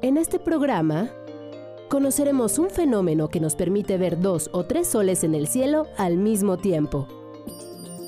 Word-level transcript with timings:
En 0.00 0.16
este 0.16 0.38
programa 0.38 1.10
conoceremos 1.88 2.60
un 2.60 2.70
fenómeno 2.70 3.28
que 3.28 3.40
nos 3.40 3.56
permite 3.56 3.98
ver 3.98 4.20
dos 4.20 4.48
o 4.52 4.64
tres 4.64 4.86
soles 4.86 5.24
en 5.24 5.34
el 5.34 5.48
cielo 5.48 5.88
al 5.96 6.18
mismo 6.18 6.56
tiempo. 6.56 7.08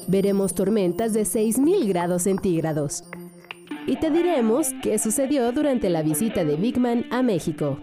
Veremos 0.06 0.54
tormentas 0.54 1.12
de 1.14 1.22
6.000 1.22 1.88
grados 1.88 2.22
centígrados. 2.22 3.02
Y 3.88 3.96
te 3.96 4.12
diremos 4.12 4.68
qué 4.84 5.00
sucedió 5.00 5.50
durante 5.50 5.90
la 5.90 6.02
visita 6.02 6.44
de 6.44 6.54
Big 6.54 6.78
Man 6.78 7.06
a 7.10 7.24
México. 7.24 7.78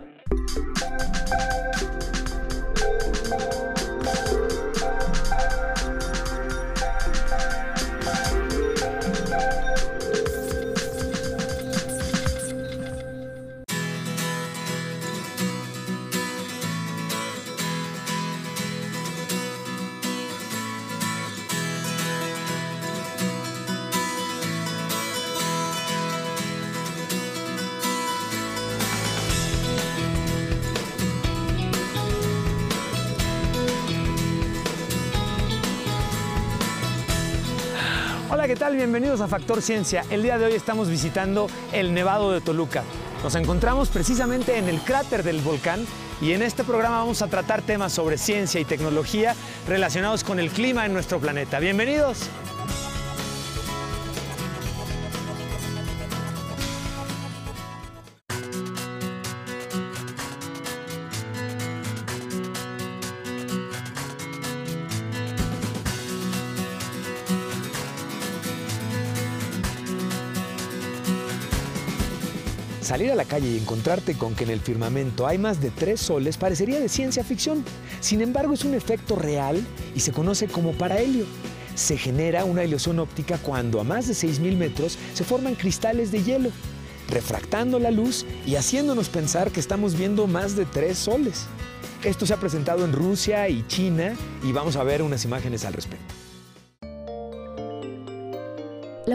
Hola, 38.38 38.48
¿qué 38.48 38.56
tal? 38.56 38.76
Bienvenidos 38.76 39.20
a 39.20 39.28
Factor 39.28 39.64
Ciencia. 39.64 40.06
El 40.12 40.22
día 40.22 40.38
de 40.38 40.46
hoy 40.46 40.54
estamos 40.54 40.90
visitando 40.90 41.48
el 41.74 41.92
Nevado 41.92 42.32
de 42.32 42.40
Toluca. 42.40 42.84
Nos 43.24 43.34
encontramos 43.34 43.90
precisamente 43.90 44.60
en 44.60 44.70
el 44.70 44.80
cráter 44.80 45.24
del 45.24 45.42
volcán 45.42 45.88
y 46.22 46.34
en 46.34 46.44
este 46.44 46.64
programa 46.64 47.00
vamos 47.00 47.24
a 47.24 47.30
tratar 47.30 47.64
temas 47.64 47.94
sobre 47.94 48.20
ciencia 48.20 48.62
y 48.62 48.66
tecnología 48.66 49.36
relacionados 49.68 50.24
con 50.24 50.40
el 50.40 50.52
clima 50.52 50.86
en 50.86 50.94
nuestro 50.94 51.20
planeta. 51.20 51.58
Bienvenidos. 51.58 52.30
Calle 73.28 73.50
y 73.50 73.58
encontrarte 73.58 74.16
con 74.16 74.34
que 74.34 74.46
en 74.46 74.50
el 74.50 74.60
firmamento 74.60 75.28
hay 75.28 75.38
más 75.38 75.62
de 75.62 75.70
tres 75.70 76.00
soles 76.00 76.38
parecería 76.38 76.80
de 76.80 76.90
ciencia 76.90 77.24
ficción. 77.24 77.64
Sin 78.00 78.22
embargo, 78.22 78.54
es 78.54 78.66
un 78.66 78.74
efecto 78.74 79.16
real 79.16 79.64
y 79.96 80.00
se 80.00 80.12
conoce 80.12 80.48
como 80.48 80.72
parahelio. 80.72 81.26
Se 81.76 81.98
genera 81.98 82.46
una 82.46 82.64
ilusión 82.64 83.00
óptica 83.00 83.38
cuando 83.38 83.80
a 83.80 83.84
más 83.84 84.08
de 84.08 84.14
6.000 84.14 84.58
metros 84.58 84.98
se 85.14 85.24
forman 85.24 85.56
cristales 85.56 86.12
de 86.12 86.24
hielo, 86.24 86.50
refractando 87.10 87.78
la 87.78 87.92
luz 87.92 88.26
y 88.46 88.56
haciéndonos 88.56 89.10
pensar 89.10 89.52
que 89.52 89.60
estamos 89.60 89.96
viendo 89.96 90.26
más 90.26 90.56
de 90.56 90.66
tres 90.66 90.98
soles. 90.98 91.46
Esto 92.04 92.26
se 92.26 92.34
ha 92.34 92.38
presentado 92.38 92.86
en 92.86 92.94
Rusia 92.94 93.48
y 93.50 93.66
China 93.68 94.16
y 94.44 94.52
vamos 94.52 94.76
a 94.76 94.84
ver 94.84 95.02
unas 95.04 95.26
imágenes 95.26 95.66
al 95.66 95.74
respecto. 95.74 96.17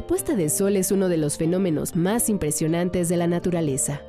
La 0.02 0.08
puesta 0.08 0.34
de 0.34 0.48
sol 0.48 0.76
es 0.76 0.90
uno 0.90 1.08
de 1.08 1.16
los 1.16 1.38
fenómenos 1.38 1.94
más 1.94 2.28
impresionantes 2.28 3.08
de 3.08 3.16
la 3.16 3.28
naturaleza. 3.28 4.00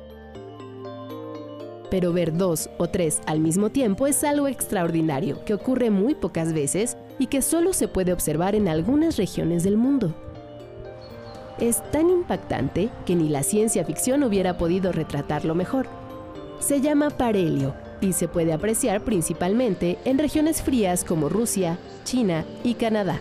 Pero 1.88 2.12
ver 2.12 2.36
dos 2.36 2.68
o 2.78 2.88
tres 2.88 3.20
al 3.26 3.38
mismo 3.38 3.70
tiempo 3.70 4.08
es 4.08 4.24
algo 4.24 4.48
extraordinario 4.48 5.44
que 5.44 5.54
ocurre 5.54 5.90
muy 5.90 6.16
pocas 6.16 6.52
veces 6.52 6.96
y 7.20 7.28
que 7.28 7.42
solo 7.42 7.72
se 7.72 7.86
puede 7.86 8.12
observar 8.12 8.56
en 8.56 8.66
algunas 8.66 9.16
regiones 9.16 9.62
del 9.62 9.76
mundo. 9.76 10.12
Es 11.60 11.80
tan 11.92 12.10
impactante 12.10 12.88
que 13.06 13.14
ni 13.14 13.28
la 13.28 13.44
ciencia 13.44 13.84
ficción 13.84 14.24
hubiera 14.24 14.58
podido 14.58 14.90
retratarlo 14.90 15.54
mejor. 15.54 15.86
Se 16.58 16.80
llama 16.80 17.10
parhelio 17.10 17.72
y 18.00 18.14
se 18.14 18.26
puede 18.26 18.52
apreciar 18.52 19.04
principalmente 19.04 19.96
en 20.04 20.18
regiones 20.18 20.60
frías 20.60 21.04
como 21.04 21.28
Rusia, 21.28 21.78
China 22.02 22.44
y 22.64 22.74
Canadá. 22.74 23.20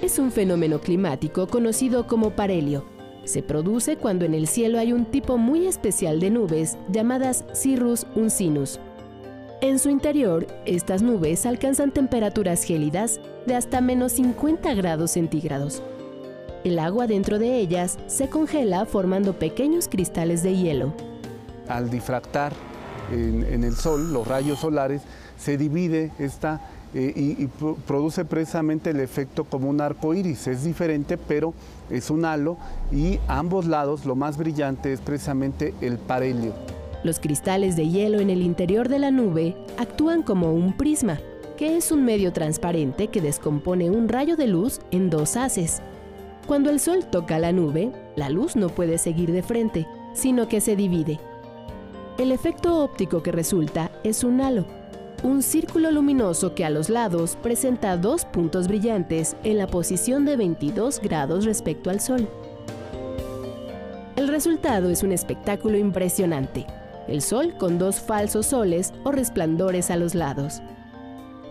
Es 0.00 0.20
un 0.20 0.30
fenómeno 0.30 0.78
climático 0.78 1.48
conocido 1.48 2.06
como 2.06 2.30
parhelio. 2.30 2.84
Se 3.24 3.42
produce 3.42 3.96
cuando 3.96 4.24
en 4.24 4.32
el 4.32 4.46
cielo 4.46 4.78
hay 4.78 4.92
un 4.92 5.04
tipo 5.04 5.38
muy 5.38 5.66
especial 5.66 6.20
de 6.20 6.30
nubes 6.30 6.78
llamadas 6.88 7.44
cirrus 7.52 8.06
uncinus. 8.14 8.78
En 9.60 9.80
su 9.80 9.90
interior, 9.90 10.46
estas 10.66 11.02
nubes 11.02 11.44
alcanzan 11.46 11.90
temperaturas 11.90 12.62
gélidas 12.62 13.20
de 13.44 13.56
hasta 13.56 13.80
menos 13.80 14.12
50 14.12 14.72
grados 14.74 15.10
centígrados. 15.10 15.82
El 16.62 16.78
agua 16.78 17.08
dentro 17.08 17.40
de 17.40 17.56
ellas 17.56 17.98
se 18.06 18.28
congela 18.28 18.86
formando 18.86 19.36
pequeños 19.36 19.88
cristales 19.88 20.44
de 20.44 20.56
hielo. 20.56 20.94
Al 21.66 21.90
difractar 21.90 22.52
en, 23.12 23.42
en 23.42 23.64
el 23.64 23.74
sol, 23.74 24.12
los 24.12 24.28
rayos 24.28 24.60
solares, 24.60 25.02
se 25.36 25.56
divide 25.56 26.12
esta 26.20 26.60
eh, 26.94 27.12
y, 27.14 27.42
y 27.42 27.46
pro- 27.46 27.76
produce 27.86 28.24
precisamente 28.24 28.90
el 28.90 29.00
efecto 29.00 29.44
como 29.44 29.68
un 29.68 29.80
arco 29.80 30.14
iris. 30.14 30.46
Es 30.46 30.64
diferente, 30.64 31.16
pero 31.18 31.54
es 31.90 32.10
un 32.10 32.24
halo 32.24 32.56
y 32.92 33.18
a 33.28 33.38
ambos 33.38 33.66
lados 33.66 34.04
lo 34.04 34.14
más 34.14 34.36
brillante 34.36 34.92
es 34.92 35.00
precisamente 35.00 35.74
el 35.80 35.98
parhelio. 35.98 36.52
Los 37.04 37.20
cristales 37.20 37.76
de 37.76 37.88
hielo 37.88 38.18
en 38.18 38.30
el 38.30 38.42
interior 38.42 38.88
de 38.88 38.98
la 38.98 39.10
nube 39.10 39.56
actúan 39.78 40.22
como 40.22 40.52
un 40.52 40.76
prisma, 40.76 41.20
que 41.56 41.76
es 41.76 41.92
un 41.92 42.04
medio 42.04 42.32
transparente 42.32 43.08
que 43.08 43.20
descompone 43.20 43.88
un 43.90 44.08
rayo 44.08 44.36
de 44.36 44.48
luz 44.48 44.80
en 44.90 45.08
dos 45.08 45.36
haces. 45.36 45.80
Cuando 46.46 46.70
el 46.70 46.80
sol 46.80 47.04
toca 47.04 47.38
la 47.38 47.52
nube, 47.52 47.92
la 48.16 48.30
luz 48.30 48.56
no 48.56 48.68
puede 48.68 48.98
seguir 48.98 49.32
de 49.32 49.42
frente, 49.42 49.86
sino 50.14 50.48
que 50.48 50.60
se 50.60 50.76
divide. 50.76 51.20
El 52.16 52.32
efecto 52.32 52.82
óptico 52.82 53.22
que 53.22 53.30
resulta 53.30 53.92
es 54.02 54.24
un 54.24 54.40
halo, 54.40 54.64
un 55.22 55.42
círculo 55.42 55.90
luminoso 55.90 56.54
que 56.54 56.64
a 56.64 56.70
los 56.70 56.88
lados 56.88 57.36
presenta 57.42 57.96
dos 57.96 58.24
puntos 58.24 58.68
brillantes 58.68 59.36
en 59.42 59.58
la 59.58 59.66
posición 59.66 60.24
de 60.24 60.36
22 60.36 61.00
grados 61.00 61.44
respecto 61.44 61.90
al 61.90 62.00
sol. 62.00 62.28
El 64.16 64.28
resultado 64.28 64.90
es 64.90 65.02
un 65.02 65.12
espectáculo 65.12 65.76
impresionante. 65.76 66.66
El 67.08 67.22
sol 67.22 67.54
con 67.58 67.78
dos 67.78 68.00
falsos 68.00 68.46
soles 68.46 68.92
o 69.04 69.12
resplandores 69.12 69.90
a 69.90 69.96
los 69.96 70.14
lados. 70.14 70.60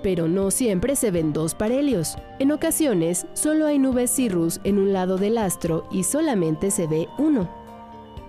Pero 0.04 0.28
no 0.28 0.52
siempre 0.52 0.96
se 0.96 1.12
ven 1.12 1.34
dos 1.34 1.56
parhelios. 1.56 2.18
En 2.40 2.52
ocasiones, 2.52 3.26
solo 3.34 3.66
hay 3.66 3.80
nubes 3.80 4.12
cirrus 4.12 4.60
en 4.64 4.78
un 4.78 4.94
lado 4.94 5.18
del 5.18 5.38
astro 5.38 5.88
y 5.92 6.04
solamente 6.04 6.72
se 6.72 6.88
ve 6.88 7.08
uno. 7.18 7.50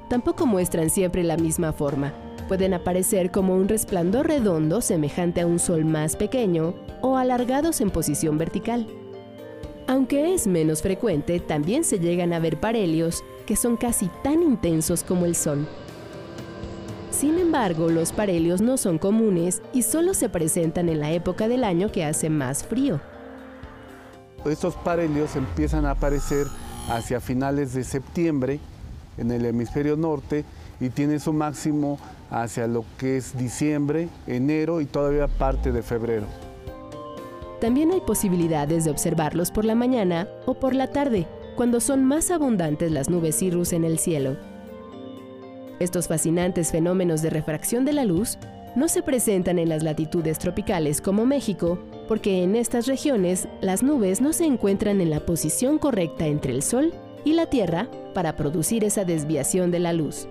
Tampoco 0.08 0.46
muestran 0.46 0.88
siempre 0.88 1.22
la 1.22 1.36
misma 1.36 1.72
forma. 1.72 2.12
Pueden 2.48 2.72
aparecer 2.72 3.30
como 3.30 3.54
un 3.54 3.68
resplandor 3.68 4.26
redondo 4.26 4.80
semejante 4.80 5.42
a 5.42 5.46
un 5.46 5.58
sol 5.58 5.84
más 5.84 6.16
pequeño 6.16 6.74
o 7.02 7.18
alargados 7.18 7.82
en 7.82 7.90
posición 7.90 8.38
vertical. 8.38 8.86
Aunque 9.86 10.34
es 10.34 10.46
menos 10.46 10.82
frecuente, 10.82 11.40
también 11.40 11.84
se 11.84 11.98
llegan 11.98 12.32
a 12.32 12.38
ver 12.38 12.58
parhelios 12.58 13.22
que 13.46 13.54
son 13.54 13.76
casi 13.76 14.10
tan 14.22 14.42
intensos 14.42 15.02
como 15.02 15.26
el 15.26 15.34
Sol. 15.34 15.66
Sin 17.10 17.38
embargo, 17.38 17.88
los 17.88 18.12
parhelios 18.12 18.60
no 18.60 18.76
son 18.76 18.98
comunes 18.98 19.62
y 19.72 19.82
solo 19.82 20.14
se 20.14 20.28
presentan 20.28 20.88
en 20.88 21.00
la 21.00 21.12
época 21.12 21.48
del 21.48 21.64
año 21.64 21.90
que 21.90 22.04
hace 22.04 22.30
más 22.30 22.64
frío. 22.64 23.00
Estos 24.44 24.74
parhelios 24.74 25.36
empiezan 25.36 25.84
a 25.84 25.92
aparecer 25.92 26.46
hacia 26.88 27.20
finales 27.20 27.74
de 27.74 27.84
septiembre 27.84 28.60
en 29.16 29.30
el 29.30 29.44
hemisferio 29.44 29.96
norte 29.96 30.44
y 30.80 30.90
tiene 30.90 31.18
su 31.18 31.32
máximo 31.32 31.98
hacia 32.30 32.66
lo 32.66 32.84
que 32.98 33.16
es 33.16 33.36
diciembre, 33.36 34.08
enero 34.26 34.80
y 34.80 34.86
todavía 34.86 35.28
parte 35.28 35.72
de 35.72 35.82
febrero. 35.82 36.26
También 37.60 37.90
hay 37.90 38.00
posibilidades 38.00 38.84
de 38.84 38.90
observarlos 38.90 39.50
por 39.50 39.64
la 39.64 39.74
mañana 39.74 40.28
o 40.46 40.54
por 40.54 40.74
la 40.74 40.88
tarde, 40.88 41.26
cuando 41.56 41.80
son 41.80 42.04
más 42.04 42.30
abundantes 42.30 42.92
las 42.92 43.10
nubes 43.10 43.36
cirrus 43.36 43.72
en 43.72 43.84
el 43.84 43.98
cielo. 43.98 44.36
Estos 45.80 46.06
fascinantes 46.06 46.70
fenómenos 46.70 47.22
de 47.22 47.30
refracción 47.30 47.84
de 47.84 47.92
la 47.92 48.04
luz 48.04 48.38
no 48.76 48.86
se 48.86 49.02
presentan 49.02 49.58
en 49.58 49.68
las 49.68 49.82
latitudes 49.82 50.38
tropicales 50.38 51.00
como 51.00 51.26
México, 51.26 51.80
porque 52.06 52.44
en 52.44 52.54
estas 52.54 52.86
regiones 52.86 53.48
las 53.60 53.82
nubes 53.82 54.20
no 54.20 54.32
se 54.32 54.44
encuentran 54.44 55.00
en 55.00 55.10
la 55.10 55.20
posición 55.20 55.78
correcta 55.78 56.26
entre 56.26 56.52
el 56.52 56.62
Sol 56.62 56.92
y 57.24 57.32
la 57.32 57.46
Tierra 57.46 57.88
para 58.14 58.36
producir 58.36 58.84
esa 58.84 59.04
desviación 59.04 59.72
de 59.72 59.80
la 59.80 59.92
luz. 59.92 60.28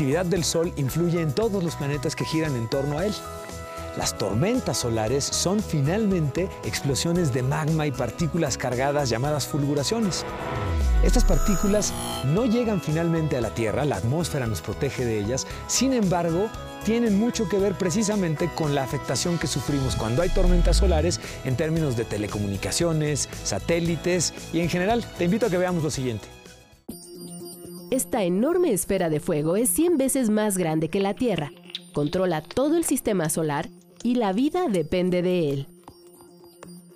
Actividad 0.00 0.24
del 0.24 0.44
Sol 0.44 0.72
influye 0.76 1.20
en 1.20 1.30
todos 1.30 1.62
los 1.62 1.76
planetas 1.76 2.16
que 2.16 2.24
giran 2.24 2.56
en 2.56 2.70
torno 2.70 2.96
a 2.96 3.04
él. 3.04 3.12
Las 3.98 4.16
tormentas 4.16 4.78
solares 4.78 5.22
son 5.24 5.62
finalmente 5.62 6.48
explosiones 6.64 7.34
de 7.34 7.42
magma 7.42 7.86
y 7.86 7.90
partículas 7.90 8.56
cargadas 8.56 9.10
llamadas 9.10 9.46
fulguraciones. 9.46 10.24
Estas 11.04 11.24
partículas 11.24 11.92
no 12.32 12.46
llegan 12.46 12.80
finalmente 12.80 13.36
a 13.36 13.42
la 13.42 13.50
Tierra, 13.50 13.84
la 13.84 13.96
atmósfera 13.96 14.46
nos 14.46 14.62
protege 14.62 15.04
de 15.04 15.18
ellas, 15.18 15.46
sin 15.66 15.92
embargo, 15.92 16.48
tienen 16.82 17.18
mucho 17.18 17.46
que 17.46 17.58
ver 17.58 17.76
precisamente 17.76 18.48
con 18.54 18.74
la 18.74 18.84
afectación 18.84 19.36
que 19.36 19.48
sufrimos 19.48 19.96
cuando 19.96 20.22
hay 20.22 20.30
tormentas 20.30 20.78
solares 20.78 21.20
en 21.44 21.56
términos 21.56 21.94
de 21.98 22.06
telecomunicaciones, 22.06 23.28
satélites 23.44 24.32
y 24.54 24.60
en 24.60 24.70
general. 24.70 25.04
Te 25.18 25.26
invito 25.26 25.44
a 25.44 25.50
que 25.50 25.58
veamos 25.58 25.82
lo 25.82 25.90
siguiente. 25.90 26.39
Esta 27.90 28.22
enorme 28.22 28.72
esfera 28.72 29.10
de 29.10 29.18
fuego 29.18 29.56
es 29.56 29.68
100 29.70 29.98
veces 29.98 30.30
más 30.30 30.56
grande 30.56 30.88
que 30.88 31.00
la 31.00 31.14
Tierra, 31.14 31.50
controla 31.92 32.40
todo 32.40 32.76
el 32.76 32.84
sistema 32.84 33.28
solar 33.28 33.68
y 34.04 34.14
la 34.14 34.32
vida 34.32 34.68
depende 34.68 35.22
de 35.22 35.50
él. 35.50 35.66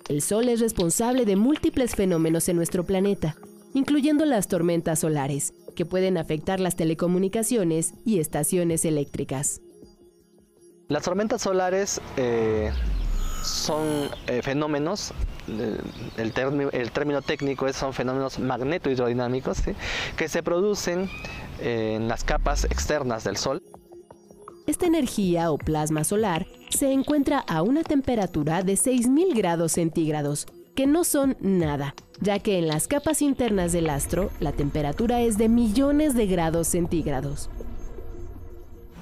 El 0.07 0.21
Sol 0.21 0.47
es 0.47 0.61
responsable 0.61 1.25
de 1.25 1.35
múltiples 1.35 1.95
fenómenos 1.95 2.47
en 2.47 2.55
nuestro 2.55 2.85
planeta, 2.85 3.35
incluyendo 3.73 4.23
las 4.23 4.47
tormentas 4.47 4.99
solares, 4.99 5.53
que 5.75 5.85
pueden 5.85 6.17
afectar 6.17 6.61
las 6.61 6.77
telecomunicaciones 6.77 7.93
y 8.05 8.19
estaciones 8.19 8.85
eléctricas. 8.85 9.59
Las 10.87 11.03
tormentas 11.03 11.41
solares 11.41 11.99
eh, 12.15 12.71
son 13.45 14.09
eh, 14.27 14.41
fenómenos, 14.41 15.13
eh, 15.47 15.77
el, 16.17 16.33
término 16.33 17.21
técnico 17.21 17.67
es, 17.67 17.75
son 17.75 17.93
fenómenos 17.93 18.39
magneto-hidrodinámicos 18.39 19.59
que 20.17 20.27
se 20.27 20.43
producen 20.43 21.09
en 21.59 22.07
las 22.07 22.23
capas 22.23 22.65
externas 22.65 23.23
del 23.23 23.37
Sol. 23.37 23.61
Esta 24.67 24.87
energía 24.87 25.51
o 25.51 25.57
plasma 25.57 26.03
solar 26.03 26.47
se 26.69 26.91
encuentra 26.91 27.39
a 27.39 27.61
una 27.61 27.83
temperatura 27.83 28.63
de 28.63 28.73
6.000 28.73 29.35
grados 29.35 29.73
centígrados, 29.73 30.47
que 30.73 30.87
no 30.87 31.03
son 31.03 31.37
nada, 31.39 31.93
ya 32.19 32.39
que 32.39 32.57
en 32.57 32.67
las 32.67 32.87
capas 32.87 33.21
internas 33.21 33.71
del 33.71 33.89
astro 33.89 34.31
la 34.39 34.51
temperatura 34.51 35.21
es 35.21 35.37
de 35.37 35.49
millones 35.49 36.15
de 36.15 36.25
grados 36.25 36.67
centígrados. 36.67 37.49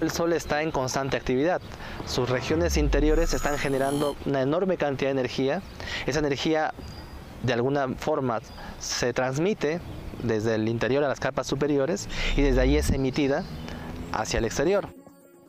El 0.02 0.12
Sol 0.12 0.34
está 0.34 0.64
en 0.64 0.72
constante 0.72 1.18
actividad. 1.18 1.62
Sus 2.06 2.30
regiones 2.30 2.78
interiores 2.78 3.34
están 3.34 3.58
generando 3.58 4.16
una 4.26 4.42
enorme 4.42 4.78
cantidad 4.78 5.10
de 5.10 5.20
energía. 5.20 5.62
Esa 6.06 6.20
energía 6.20 6.74
de 7.44 7.54
alguna 7.54 7.90
forma 7.90 8.42
se 8.80 9.14
transmite 9.14 9.80
desde 10.24 10.56
el 10.56 10.68
interior 10.68 11.04
a 11.04 11.08
las 11.08 11.20
capas 11.20 11.48
superiores 11.48 12.08
y 12.36 12.42
desde 12.42 12.62
ahí 12.62 12.78
es 12.78 12.90
emitida 12.90 13.44
hacia 14.12 14.40
el 14.40 14.46
exterior. 14.46 14.88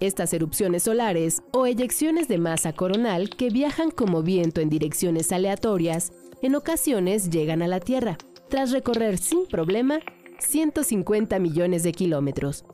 Estas 0.01 0.33
erupciones 0.35 0.83
solares 0.83 1.43
o 1.53 1.67
eyecciones 1.67 2.29
de 2.29 2.39
masa 2.39 2.73
coronal 2.73 3.31
que 3.31 3.51
viajan 3.51 3.91
como 3.91 4.23
viento 4.23 4.61
en 4.61 4.69
direcciones 4.69 5.33
aleatorias, 5.33 6.13
en 6.43 6.57
ocasiones 6.57 7.31
llegan 7.31 7.63
a 7.63 7.69
la 7.69 7.81
Tierra, 7.81 8.19
tras 8.51 8.73
recorrer 8.73 9.19
sin 9.19 9.47
problema 9.47 10.01
150 10.41 11.39
millones 11.39 11.85
de 11.85 11.93
kilómetros. 11.93 12.65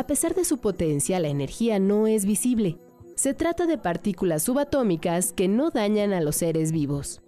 A 0.00 0.06
pesar 0.06 0.34
de 0.34 0.46
su 0.46 0.62
potencia, 0.62 1.20
la 1.20 1.28
energía 1.28 1.78
no 1.78 2.06
es 2.06 2.24
visible. 2.24 2.78
Se 3.16 3.34
trata 3.34 3.66
de 3.66 3.76
partículas 3.76 4.42
subatómicas 4.42 5.34
que 5.34 5.46
no 5.46 5.68
dañan 5.68 6.14
a 6.14 6.22
los 6.22 6.36
seres 6.36 6.72
vivos. 6.72 7.20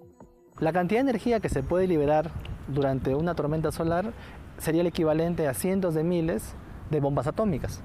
La 0.59 0.73
cantidad 0.73 1.05
de 1.05 1.11
energía 1.11 1.41
que 1.41 1.51
se 1.51 1.63
puede 1.63 1.87
liberar 1.87 2.31
durante 2.69 3.15
una 3.15 3.35
tormenta 3.35 3.73
solar 3.73 4.15
sería 4.57 4.81
el 4.81 4.87
equivalente 4.87 5.49
a 5.49 5.53
cientos 5.53 5.93
de 5.93 6.03
miles 6.03 6.55
de 6.91 7.01
bombas 7.01 7.27
atómicas 7.27 7.83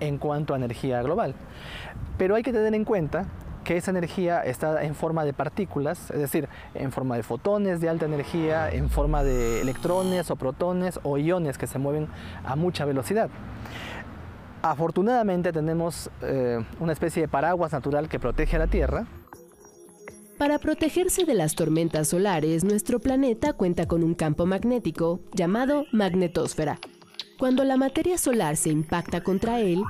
en 0.00 0.18
cuanto 0.18 0.54
a 0.54 0.56
energía 0.56 1.00
global. 1.00 1.36
Pero 2.18 2.34
hay 2.34 2.42
que 2.42 2.52
tener 2.52 2.74
en 2.74 2.84
cuenta 2.84 3.28
que 3.64 3.76
esa 3.76 3.90
energía 3.90 4.42
está 4.42 4.84
en 4.84 4.94
forma 4.94 5.24
de 5.24 5.32
partículas, 5.32 6.10
es 6.10 6.20
decir, 6.20 6.48
en 6.74 6.92
forma 6.92 7.16
de 7.16 7.22
fotones 7.22 7.80
de 7.80 7.88
alta 7.88 8.04
energía, 8.04 8.70
en 8.70 8.90
forma 8.90 9.24
de 9.24 9.60
electrones 9.60 10.30
o 10.30 10.36
protones 10.36 11.00
o 11.02 11.18
iones 11.18 11.58
que 11.58 11.66
se 11.66 11.78
mueven 11.78 12.08
a 12.44 12.54
mucha 12.54 12.84
velocidad. 12.84 13.30
Afortunadamente 14.62 15.52
tenemos 15.52 16.10
eh, 16.22 16.64
una 16.80 16.92
especie 16.92 17.22
de 17.22 17.28
paraguas 17.28 17.72
natural 17.72 18.08
que 18.08 18.18
protege 18.18 18.56
a 18.56 18.60
la 18.60 18.66
Tierra. 18.66 19.06
Para 20.38 20.58
protegerse 20.58 21.24
de 21.24 21.34
las 21.34 21.54
tormentas 21.54 22.08
solares, 22.08 22.64
nuestro 22.64 22.98
planeta 22.98 23.52
cuenta 23.52 23.86
con 23.86 24.02
un 24.02 24.14
campo 24.14 24.46
magnético 24.46 25.20
llamado 25.32 25.84
magnetosfera, 25.92 26.78
cuando 27.38 27.62
la 27.64 27.76
materia 27.76 28.16
solar 28.18 28.56
se 28.56 28.70
impacta 28.70 29.22
contra 29.22 29.60
él, 29.60 29.82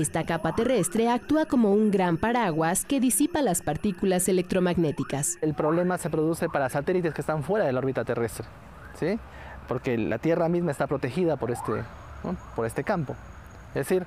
esta 0.00 0.24
capa 0.24 0.54
terrestre 0.54 1.08
actúa 1.10 1.46
como 1.46 1.72
un 1.72 1.90
gran 1.90 2.18
paraguas 2.18 2.84
que 2.84 3.00
disipa 3.00 3.42
las 3.42 3.62
partículas 3.62 4.28
electromagnéticas. 4.28 5.38
El 5.40 5.54
problema 5.54 5.98
se 5.98 6.08
produce 6.08 6.48
para 6.48 6.68
satélites 6.68 7.12
que 7.12 7.20
están 7.20 7.42
fuera 7.42 7.64
de 7.66 7.72
la 7.72 7.80
órbita 7.80 8.04
terrestre, 8.04 8.46
¿sí? 8.94 9.18
porque 9.66 9.98
la 9.98 10.18
Tierra 10.18 10.48
misma 10.48 10.70
está 10.70 10.86
protegida 10.86 11.36
por 11.36 11.50
este, 11.50 11.72
por 12.54 12.66
este 12.66 12.84
campo. 12.84 13.16
Es 13.70 13.88
decir, 13.88 14.06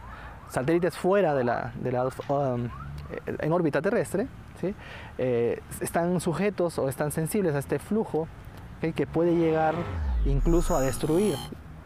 satélites 0.49 0.97
fuera 0.97 1.35
de 1.35 1.43
la, 1.43 1.73
de 1.75 1.91
la 1.91 2.05
um, 2.05 2.69
en 3.25 3.51
órbita 3.51 3.81
terrestre 3.81 4.27
¿sí? 4.59 4.73
Eh, 5.17 5.61
están 5.81 6.21
sujetos 6.21 6.79
o 6.79 6.87
están 6.87 7.11
sensibles 7.11 7.53
a 7.55 7.59
este 7.59 7.79
flujo 7.79 8.27
que 8.95 9.05
puede 9.05 9.35
llegar 9.35 9.75
incluso 10.25 10.75
a 10.75 10.81
destruir 10.81 11.35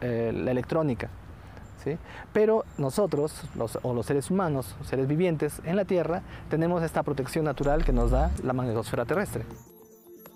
eh, 0.00 0.32
la 0.34 0.50
electrónica. 0.50 1.10
Pero 2.32 2.64
nosotros, 2.78 3.32
o 3.82 3.94
los 3.94 4.06
seres 4.06 4.30
humanos, 4.30 4.74
seres 4.88 5.06
vivientes 5.06 5.60
en 5.64 5.76
la 5.76 5.84
Tierra, 5.84 6.22
tenemos 6.50 6.82
esta 6.82 7.02
protección 7.02 7.44
natural 7.44 7.84
que 7.84 7.92
nos 7.92 8.10
da 8.10 8.30
la 8.42 8.52
magnetosfera 8.52 9.04
terrestre. 9.04 9.44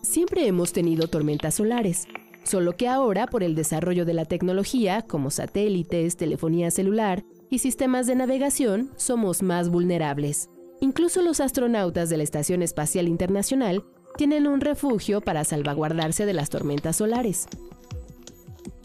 Siempre 0.03 0.47
hemos 0.47 0.73
tenido 0.73 1.09
tormentas 1.09 1.55
solares, 1.55 2.07
solo 2.45 2.77
que 2.77 2.89
ahora 2.89 3.27
por 3.27 3.43
el 3.43 3.55
desarrollo 3.55 4.05
de 4.05 4.15
la 4.15 4.25
tecnología, 4.25 5.03
como 5.03 5.31
satélites, 5.31 6.17
telefonía 6.17 6.71
celular 6.71 7.23
y 7.51 7.59
sistemas 7.59 8.07
de 8.07 8.15
navegación, 8.15 8.91
somos 8.97 9.43
más 9.43 9.69
vulnerables. 9.69 10.49
Incluso 10.81 11.21
los 11.21 11.41
astronautas 11.41 12.09
de 12.09 12.17
la 12.17 12.23
Estación 12.23 12.63
Espacial 12.63 13.09
Internacional 13.09 13.85
tienen 14.17 14.47
un 14.47 14.61
refugio 14.61 15.21
para 15.21 15.45
salvaguardarse 15.45 16.25
de 16.25 16.33
las 16.33 16.49
tormentas 16.49 16.97
solares. 16.97 17.47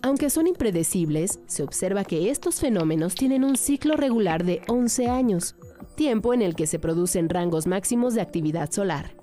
Aunque 0.05 0.29
son 0.29 0.45
impredecibles, 0.45 1.39
se 1.47 1.63
observa 1.63 2.03
que 2.03 2.29
estos 2.29 2.59
fenómenos 2.59 3.15
tienen 3.15 3.43
un 3.43 3.57
ciclo 3.57 3.97
regular 3.97 4.45
de 4.45 4.61
11 4.67 5.07
años, 5.07 5.55
tiempo 5.95 6.31
en 6.31 6.43
el 6.43 6.53
que 6.53 6.67
se 6.67 6.77
producen 6.77 7.27
rangos 7.27 7.65
máximos 7.65 8.13
de 8.13 8.21
actividad 8.21 8.69
solar. 8.69 9.15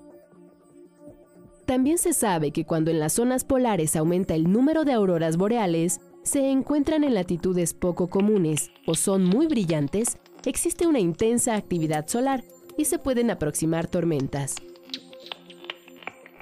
También 1.67 1.99
se 1.99 2.13
sabe 2.13 2.51
que 2.51 2.65
cuando 2.65 2.91
en 2.91 2.99
las 2.99 3.13
zonas 3.13 3.45
polares 3.45 3.95
aumenta 3.95 4.35
el 4.35 4.51
número 4.51 4.83
de 4.85 4.93
auroras 4.93 5.37
boreales, 5.37 6.01
se 6.25 6.51
encuentran 6.51 7.05
en 7.05 7.15
latitudes 7.15 7.75
poco 7.75 8.11
comunes 8.11 8.73
o 8.85 8.97
son 8.97 9.25
muy 9.25 9.47
brillantes, 9.47 10.19
existe 10.47 10.89
una 10.89 10.99
intensa 10.99 11.55
actividad 11.55 12.09
solar 12.09 12.43
y 12.77 12.87
se 12.87 12.99
pueden 12.99 13.31
aproximar 13.31 13.87
tormentas. 13.87 14.57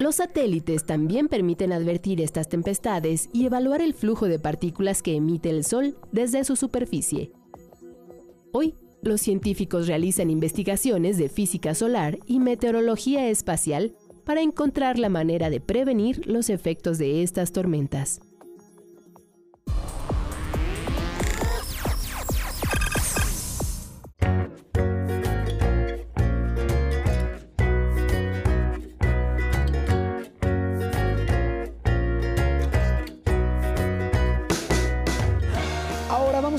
Los 0.00 0.14
satélites 0.14 0.86
también 0.86 1.28
permiten 1.28 1.74
advertir 1.74 2.22
estas 2.22 2.48
tempestades 2.48 3.28
y 3.34 3.44
evaluar 3.44 3.82
el 3.82 3.92
flujo 3.92 4.28
de 4.28 4.38
partículas 4.38 5.02
que 5.02 5.14
emite 5.14 5.50
el 5.50 5.62
Sol 5.62 5.94
desde 6.10 6.42
su 6.44 6.56
superficie. 6.56 7.32
Hoy, 8.50 8.74
los 9.02 9.20
científicos 9.20 9.88
realizan 9.88 10.30
investigaciones 10.30 11.18
de 11.18 11.28
física 11.28 11.74
solar 11.74 12.18
y 12.26 12.38
meteorología 12.38 13.28
espacial 13.28 13.94
para 14.24 14.40
encontrar 14.40 14.98
la 14.98 15.10
manera 15.10 15.50
de 15.50 15.60
prevenir 15.60 16.26
los 16.26 16.48
efectos 16.48 16.96
de 16.96 17.22
estas 17.22 17.52
tormentas. 17.52 18.22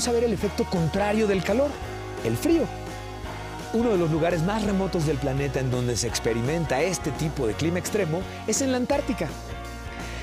Vamos 0.02 0.16
a 0.16 0.20
ver 0.20 0.24
el 0.24 0.32
efecto 0.32 0.64
contrario 0.64 1.28
del 1.28 1.44
calor, 1.44 1.70
el 2.24 2.36
frío. 2.36 2.64
Uno 3.72 3.90
de 3.90 3.98
los 3.98 4.10
lugares 4.10 4.42
más 4.42 4.64
remotos 4.64 5.06
del 5.06 5.16
planeta 5.16 5.60
en 5.60 5.70
donde 5.70 5.96
se 5.96 6.08
experimenta 6.08 6.82
este 6.82 7.12
tipo 7.12 7.46
de 7.46 7.54
clima 7.54 7.78
extremo 7.78 8.20
es 8.48 8.62
en 8.62 8.72
la 8.72 8.78
Antártica. 8.78 9.28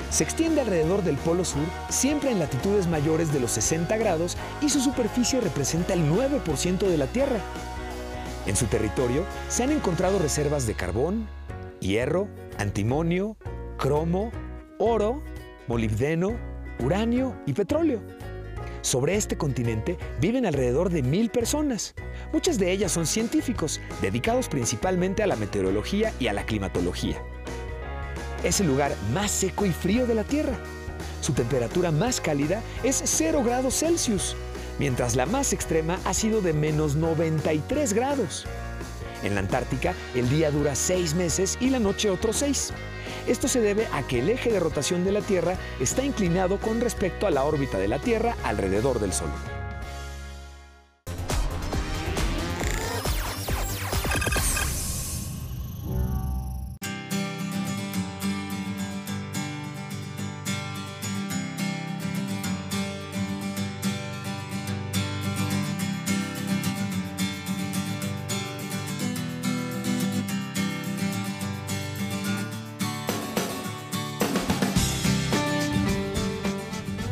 Se 0.09 0.25
extiende 0.25 0.59
alrededor 0.59 1.01
del 1.01 1.15
Polo 1.15 1.45
Sur, 1.45 1.63
siempre 1.87 2.29
en 2.29 2.39
latitudes 2.39 2.87
mayores 2.87 3.31
de 3.31 3.39
los 3.39 3.51
60 3.51 3.95
grados 3.95 4.35
y 4.59 4.67
su 4.67 4.81
superficie 4.81 5.39
representa 5.39 5.93
el 5.93 6.01
9% 6.11 6.79
de 6.79 6.97
la 6.97 7.07
Tierra. 7.07 7.39
En 8.47 8.57
su 8.57 8.65
territorio 8.65 9.23
se 9.47 9.63
han 9.63 9.71
encontrado 9.71 10.19
reservas 10.19 10.67
de 10.67 10.73
carbón, 10.73 11.29
hierro, 11.79 12.27
antimonio, 12.57 13.37
cromo, 13.77 14.29
oro, 14.77 15.23
molibdeno, 15.67 16.37
uranio 16.83 17.33
y 17.45 17.53
petróleo. 17.53 18.01
Sobre 18.81 19.15
este 19.15 19.37
continente 19.37 19.97
viven 20.21 20.45
alrededor 20.45 20.89
de 20.89 21.03
mil 21.03 21.29
personas. 21.29 21.93
Muchas 22.31 22.57
de 22.57 22.71
ellas 22.71 22.91
son 22.91 23.05
científicos, 23.05 23.81
dedicados 24.01 24.47
principalmente 24.47 25.21
a 25.21 25.27
la 25.27 25.35
meteorología 25.35 26.13
y 26.19 26.27
a 26.27 26.33
la 26.33 26.45
climatología. 26.45 27.21
Es 28.43 28.61
el 28.61 28.67
lugar 28.67 28.95
más 29.13 29.31
seco 29.31 29.65
y 29.65 29.71
frío 29.71 30.07
de 30.07 30.15
la 30.15 30.23
Tierra. 30.23 30.57
Su 31.19 31.33
temperatura 31.33 31.91
más 31.91 32.21
cálida 32.21 32.61
es 32.83 33.01
0 33.03 33.43
grados 33.43 33.79
Celsius, 33.79 34.35
mientras 34.79 35.15
la 35.17 35.25
más 35.25 35.51
extrema 35.51 35.99
ha 36.05 36.13
sido 36.13 36.41
de 36.41 36.53
menos 36.53 36.95
93 36.95 37.93
grados. 37.93 38.45
En 39.23 39.33
la 39.35 39.41
Antártica, 39.41 39.93
el 40.15 40.29
día 40.29 40.51
dura 40.51 40.75
6 40.75 41.15
meses 41.15 41.57
y 41.59 41.69
la 41.69 41.79
noche 41.79 42.09
otros 42.09 42.37
6. 42.37 42.71
Esto 43.29 43.47
se 43.47 43.61
debe 43.61 43.87
a 43.93 44.01
que 44.01 44.19
el 44.19 44.29
eje 44.29 44.51
de 44.51 44.59
rotación 44.59 45.05
de 45.05 45.11
la 45.11 45.21
Tierra 45.21 45.55
está 45.79 46.03
inclinado 46.03 46.57
con 46.57 46.81
respecto 46.81 47.27
a 47.27 47.31
la 47.31 47.43
órbita 47.43 47.77
de 47.77 47.87
la 47.87 47.99
Tierra 47.99 48.35
alrededor 48.43 48.99
del 48.99 49.13
Sol. 49.13 49.29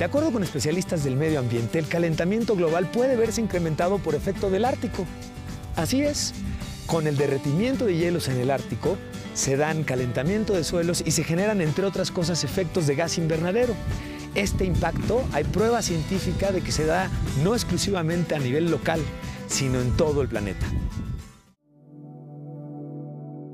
Acuerdo 0.08 0.32
con 0.32 0.44
especialistas 0.44 1.04
del 1.04 1.16
medio 1.16 1.40
ambiente, 1.40 1.80
el 1.80 1.88
calentamiento 1.88 2.56
global 2.56 2.90
puede 2.92 3.16
verse 3.16 3.42
incrementado 3.42 4.00
por 4.00 4.16
efecto 4.16 4.50
del 4.50 4.66
Ártico. 4.66 5.06
Así 5.76 6.02
es, 6.02 6.34
con 6.88 7.08
el 7.08 7.18
derretimiento 7.18 7.86
de 7.86 7.96
hielos 7.96 8.28
en 8.28 8.38
el 8.40 8.50
Ártico, 8.50 8.98
se 9.34 9.56
dan 9.58 9.84
calentamiento 9.84 10.54
de 10.54 10.64
suelos 10.64 11.04
y 11.06 11.12
se 11.12 11.24
generan, 11.24 11.62
entre 11.62 11.86
otras 11.86 12.10
cosas, 12.10 12.44
efectos 12.44 12.88
de 12.88 12.96
gas 12.96 13.18
invernadero. 13.18 13.76
Este 14.34 14.66
impacto 14.66 15.24
hay 15.34 15.44
prueba 15.44 15.82
científica 15.82 16.52
de 16.52 16.62
que 16.62 16.72
se 16.72 16.86
da 16.86 17.10
no 17.44 17.54
exclusivamente 17.54 18.36
a 18.36 18.40
nivel 18.40 18.72
local, 18.72 19.00
sino 19.48 19.80
en 19.80 19.96
todo 19.96 20.22
el 20.22 20.28
planeta. 20.28 20.66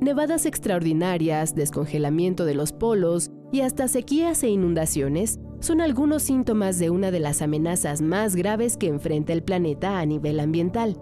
Nevadas 0.02 0.46
extraordinarias, 0.46 1.56
descongelamiento 1.56 2.46
de 2.46 2.56
los 2.56 2.74
polos 2.74 3.32
y 3.54 3.62
hasta 3.62 3.88
sequías 3.88 4.44
e 4.44 4.50
inundaciones 4.50 5.40
son 5.64 5.80
algunos 5.80 6.24
síntomas 6.24 6.78
de 6.78 6.90
una 6.90 7.10
de 7.10 7.22
las 7.22 7.42
amenazas 7.42 8.02
más 8.02 8.36
graves 8.36 8.76
que 8.76 8.88
enfrenta 8.88 9.32
el 9.32 9.44
planeta 9.44 9.98
a 9.98 10.06
nivel 10.06 10.42
ambiental, 10.42 11.02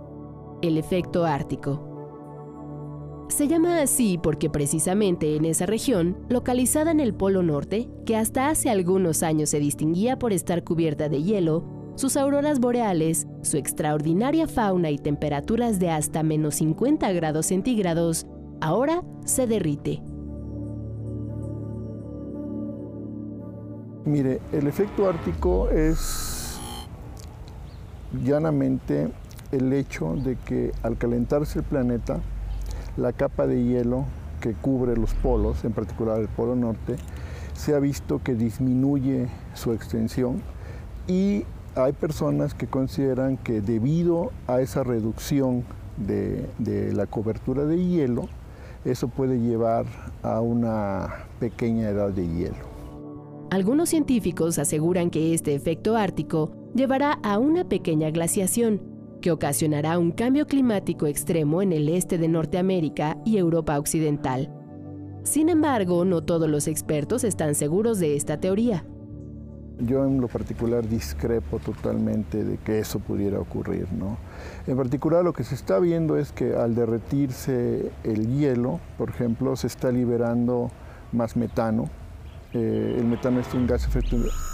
el 0.62 0.78
efecto 0.78 1.26
ártico. 1.26 3.26
Se 3.28 3.48
llama 3.48 3.82
así 3.82 4.20
porque 4.22 4.52
precisamente 4.52 5.36
en 5.36 5.46
esa 5.46 5.66
región, 5.66 6.16
localizada 6.30 6.92
en 6.92 7.00
el 7.00 7.16
Polo 7.16 7.42
Norte, 7.42 7.90
que 8.06 8.16
hasta 8.16 8.50
hace 8.50 8.70
algunos 8.70 9.24
años 9.24 9.50
se 9.50 9.58
distinguía 9.58 10.20
por 10.20 10.32
estar 10.32 10.64
cubierta 10.64 11.10
de 11.10 11.24
hielo, 11.24 11.66
sus 11.96 12.16
auroras 12.16 12.60
boreales, 12.60 13.26
su 13.42 13.58
extraordinaria 13.58 14.48
fauna 14.48 14.92
y 14.92 15.00
temperaturas 15.00 15.80
de 15.80 15.90
hasta 15.90 16.22
menos 16.22 16.54
50 16.56 17.12
grados 17.14 17.48
centígrados, 17.48 18.28
ahora 18.60 19.02
se 19.26 19.48
derrite. 19.48 20.04
Mire, 24.06 24.42
el 24.52 24.66
efecto 24.66 25.08
ártico 25.08 25.70
es 25.70 26.60
llanamente 28.24 29.12
el 29.52 29.72
hecho 29.74 30.16
de 30.16 30.38
que 30.38 30.72
al 30.82 30.98
calentarse 30.98 31.60
el 31.60 31.66
planeta, 31.66 32.20
la 32.98 33.14
capa 33.14 33.46
de 33.46 33.64
hielo 33.64 34.06
que 34.40 34.54
cubre 34.54 34.98
los 34.98 35.14
polos, 35.14 35.64
en 35.66 35.74
particular 35.74 36.20
el 36.20 36.28
polo 36.30 36.56
norte, 36.56 36.96
se 37.54 37.76
ha 37.76 37.80
visto 37.80 38.24
que 38.24 38.34
disminuye 38.34 39.28
su 39.54 39.72
extensión 39.72 40.42
y 41.08 41.46
hay 41.76 41.94
personas 41.94 42.56
que 42.56 42.66
consideran 42.66 43.38
que 43.38 43.62
debido 43.62 44.32
a 44.48 44.62
esa 44.62 44.84
reducción 44.84 45.64
de, 45.98 46.50
la 46.94 47.06
cobertura 47.06 47.66
de 47.66 47.86
hielo, 47.86 48.28
eso 48.84 49.10
puede 49.10 49.40
llevar 49.40 49.86
a 50.24 50.42
una 50.42 51.26
pequeña 51.40 51.90
edad 51.90 52.10
de 52.10 52.28
hielo. 52.28 52.71
Algunos 53.52 53.90
científicos 53.90 54.58
aseguran 54.60 55.10
que 55.10 55.34
este 55.34 55.54
efecto 55.54 55.98
ártico 55.98 56.54
llevará 56.74 57.20
a 57.22 57.38
una 57.38 57.68
pequeña 57.68 58.10
glaciación, 58.10 58.82
que 59.20 59.30
ocasionará 59.30 60.00
un 60.00 60.12
cambio 60.12 60.48
climático 60.48 61.06
extremo 61.06 61.62
en 61.62 61.74
el 61.74 61.90
este 61.90 62.18
de 62.18 62.30
Norteamérica 62.30 63.18
y 63.26 63.36
Europa 63.36 63.78
Occidental. 63.78 64.50
Sin 65.24 65.50
embargo, 65.50 66.06
no 66.06 66.22
todos 66.24 66.50
los 66.50 66.70
expertos 66.70 67.26
están 67.26 67.54
seguros 67.54 68.00
de 68.00 68.16
esta 68.16 68.40
teoría. 68.40 68.86
Yo 69.80 70.06
en 70.06 70.22
lo 70.22 70.30
particular 70.30 70.88
discrepo 70.88 71.60
totalmente 71.60 72.46
de 72.46 72.56
que 72.56 72.80
eso 72.80 73.00
pudiera 73.00 73.38
ocurrir. 73.38 73.92
¿no? 73.92 74.18
En 74.66 74.78
particular 74.78 75.26
lo 75.26 75.34
que 75.34 75.44
se 75.44 75.56
está 75.56 75.78
viendo 75.80 76.16
es 76.16 76.32
que 76.32 76.56
al 76.56 76.74
derretirse 76.74 77.92
el 78.06 78.28
hielo, 78.34 78.80
por 78.98 79.10
ejemplo, 79.10 79.58
se 79.58 79.68
está 79.68 79.92
liberando 79.92 80.72
más 81.12 81.36
metano, 81.36 81.90
eh, 82.54 82.96
el 82.98 83.06
metano 83.06 83.40
es 83.40 83.54
un, 83.54 83.66
gas 83.66 83.88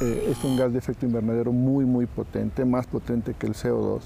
eh, 0.02 0.28
es 0.30 0.44
un 0.44 0.56
gas 0.56 0.72
de 0.72 0.80
efecto 0.80 1.06
invernadero 1.06 1.52
muy, 1.52 1.86
muy 1.86 2.06
potente, 2.06 2.64
más 2.64 2.86
potente 2.86 3.34
que 3.34 3.48
el 3.48 3.54
CO2. 3.54 4.02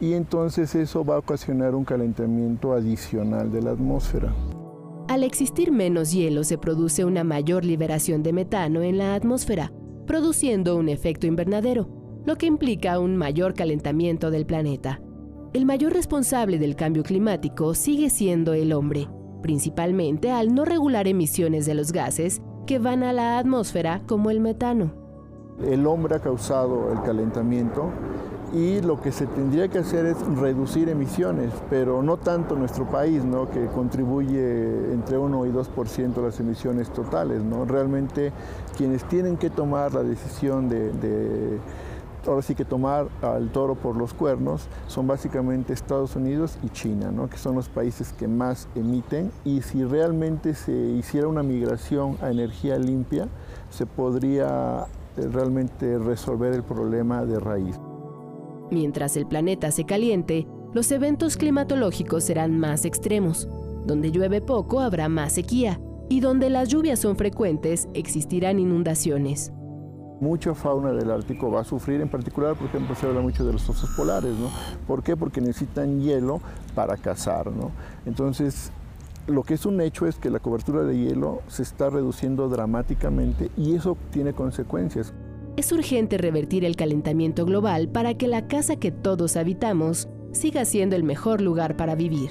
Y 0.00 0.14
entonces 0.14 0.74
eso 0.74 1.04
va 1.04 1.16
a 1.16 1.18
ocasionar 1.18 1.74
un 1.74 1.84
calentamiento 1.84 2.72
adicional 2.72 3.52
de 3.52 3.62
la 3.62 3.72
atmósfera. 3.72 4.34
Al 5.08 5.24
existir 5.24 5.72
menos 5.72 6.12
hielo 6.12 6.42
se 6.42 6.58
produce 6.58 7.04
una 7.04 7.22
mayor 7.22 7.64
liberación 7.64 8.22
de 8.22 8.32
metano 8.32 8.82
en 8.82 8.98
la 8.98 9.14
atmósfera, 9.14 9.72
produciendo 10.06 10.76
un 10.76 10.88
efecto 10.88 11.26
invernadero, 11.26 11.88
lo 12.24 12.36
que 12.36 12.46
implica 12.46 12.98
un 12.98 13.16
mayor 13.16 13.52
calentamiento 13.52 14.30
del 14.30 14.46
planeta. 14.46 15.00
El 15.52 15.66
mayor 15.66 15.92
responsable 15.92 16.58
del 16.58 16.76
cambio 16.76 17.02
climático 17.02 17.74
sigue 17.74 18.08
siendo 18.08 18.54
el 18.54 18.72
hombre, 18.72 19.08
principalmente 19.42 20.30
al 20.30 20.54
no 20.54 20.64
regular 20.64 21.06
emisiones 21.06 21.66
de 21.66 21.74
los 21.74 21.92
gases 21.92 22.40
que 22.66 22.78
van 22.78 23.02
a 23.02 23.12
la 23.12 23.38
atmósfera 23.38 24.02
como 24.06 24.30
el 24.30 24.40
metano. 24.40 24.90
El 25.64 25.86
hombre 25.86 26.16
ha 26.16 26.20
causado 26.20 26.92
el 26.92 27.02
calentamiento 27.02 27.90
y 28.52 28.80
lo 28.82 29.00
que 29.00 29.12
se 29.12 29.26
tendría 29.26 29.68
que 29.68 29.78
hacer 29.78 30.04
es 30.06 30.18
reducir 30.36 30.88
emisiones, 30.88 31.50
pero 31.70 32.02
no 32.02 32.18
tanto 32.18 32.54
nuestro 32.54 32.86
país, 32.86 33.24
¿no? 33.24 33.48
que 33.48 33.66
contribuye 33.66 34.92
entre 34.92 35.16
1 35.16 35.46
y 35.46 35.50
2% 35.50 36.14
de 36.14 36.22
las 36.22 36.38
emisiones 36.40 36.90
totales. 36.90 37.42
¿no? 37.42 37.64
Realmente 37.64 38.32
quienes 38.76 39.04
tienen 39.04 39.36
que 39.36 39.48
tomar 39.48 39.94
la 39.94 40.02
decisión 40.02 40.68
de, 40.68 40.92
de 40.92 41.58
ahora 42.26 42.42
sí 42.42 42.54
que 42.54 42.64
tomar 42.64 43.08
al 43.22 43.50
toro 43.50 43.74
por 43.74 43.96
los 43.96 44.14
cuernos 44.14 44.68
son 44.86 45.06
básicamente 45.06 45.72
Estados 45.72 46.16
Unidos 46.16 46.58
y 46.62 46.68
China, 46.68 47.10
¿no? 47.10 47.28
que 47.28 47.36
son 47.36 47.54
los 47.54 47.68
países 47.68 48.12
que 48.12 48.28
más 48.28 48.68
emiten 48.74 49.30
y 49.44 49.62
si 49.62 49.84
realmente 49.84 50.54
se 50.54 50.72
hiciera 50.72 51.28
una 51.28 51.42
migración 51.42 52.16
a 52.22 52.30
energía 52.30 52.78
limpia, 52.78 53.28
se 53.70 53.86
podría 53.86 54.86
eh, 55.16 55.28
realmente 55.30 55.98
resolver 55.98 56.52
el 56.52 56.62
problema 56.62 57.24
de 57.24 57.40
raíz. 57.40 57.78
Mientras 58.70 59.16
el 59.16 59.26
planeta 59.26 59.70
se 59.70 59.84
caliente, 59.84 60.46
los 60.72 60.90
eventos 60.90 61.36
climatológicos 61.36 62.24
serán 62.24 62.58
más 62.58 62.84
extremos. 62.84 63.48
Donde 63.84 64.10
llueve 64.10 64.40
poco 64.40 64.80
habrá 64.80 65.08
más 65.08 65.32
sequía 65.32 65.80
y 66.08 66.20
donde 66.20 66.48
las 66.48 66.68
lluvias 66.68 67.00
son 67.00 67.16
frecuentes 67.16 67.88
existirán 67.94 68.58
inundaciones 68.58 69.52
mucha 70.22 70.54
fauna 70.54 70.92
del 70.92 71.10
Ártico 71.10 71.50
va 71.50 71.62
a 71.62 71.64
sufrir, 71.64 72.00
en 72.00 72.08
particular, 72.08 72.54
por 72.54 72.68
ejemplo, 72.68 72.94
se 72.94 73.06
habla 73.06 73.20
mucho 73.20 73.44
de 73.44 73.52
los 73.52 73.68
osos 73.68 73.90
polares, 73.96 74.32
¿no? 74.38 74.50
¿Por 74.86 75.02
qué? 75.02 75.16
Porque 75.16 75.40
necesitan 75.40 76.00
hielo 76.00 76.40
para 76.76 76.96
cazar, 76.96 77.50
¿no? 77.50 77.72
Entonces, 78.06 78.70
lo 79.26 79.42
que 79.42 79.54
es 79.54 79.66
un 79.66 79.80
hecho 79.80 80.06
es 80.06 80.14
que 80.16 80.30
la 80.30 80.38
cobertura 80.38 80.84
de 80.84 80.96
hielo 80.96 81.42
se 81.48 81.64
está 81.64 81.90
reduciendo 81.90 82.48
dramáticamente 82.48 83.50
y 83.56 83.74
eso 83.74 83.96
tiene 84.12 84.32
consecuencias. 84.32 85.12
Es 85.56 85.72
urgente 85.72 86.18
revertir 86.18 86.64
el 86.64 86.76
calentamiento 86.76 87.44
global 87.44 87.88
para 87.88 88.14
que 88.14 88.28
la 88.28 88.46
casa 88.46 88.76
que 88.76 88.92
todos 88.92 89.36
habitamos 89.36 90.08
siga 90.30 90.64
siendo 90.64 90.94
el 90.94 91.02
mejor 91.02 91.40
lugar 91.40 91.76
para 91.76 91.96
vivir. 91.96 92.30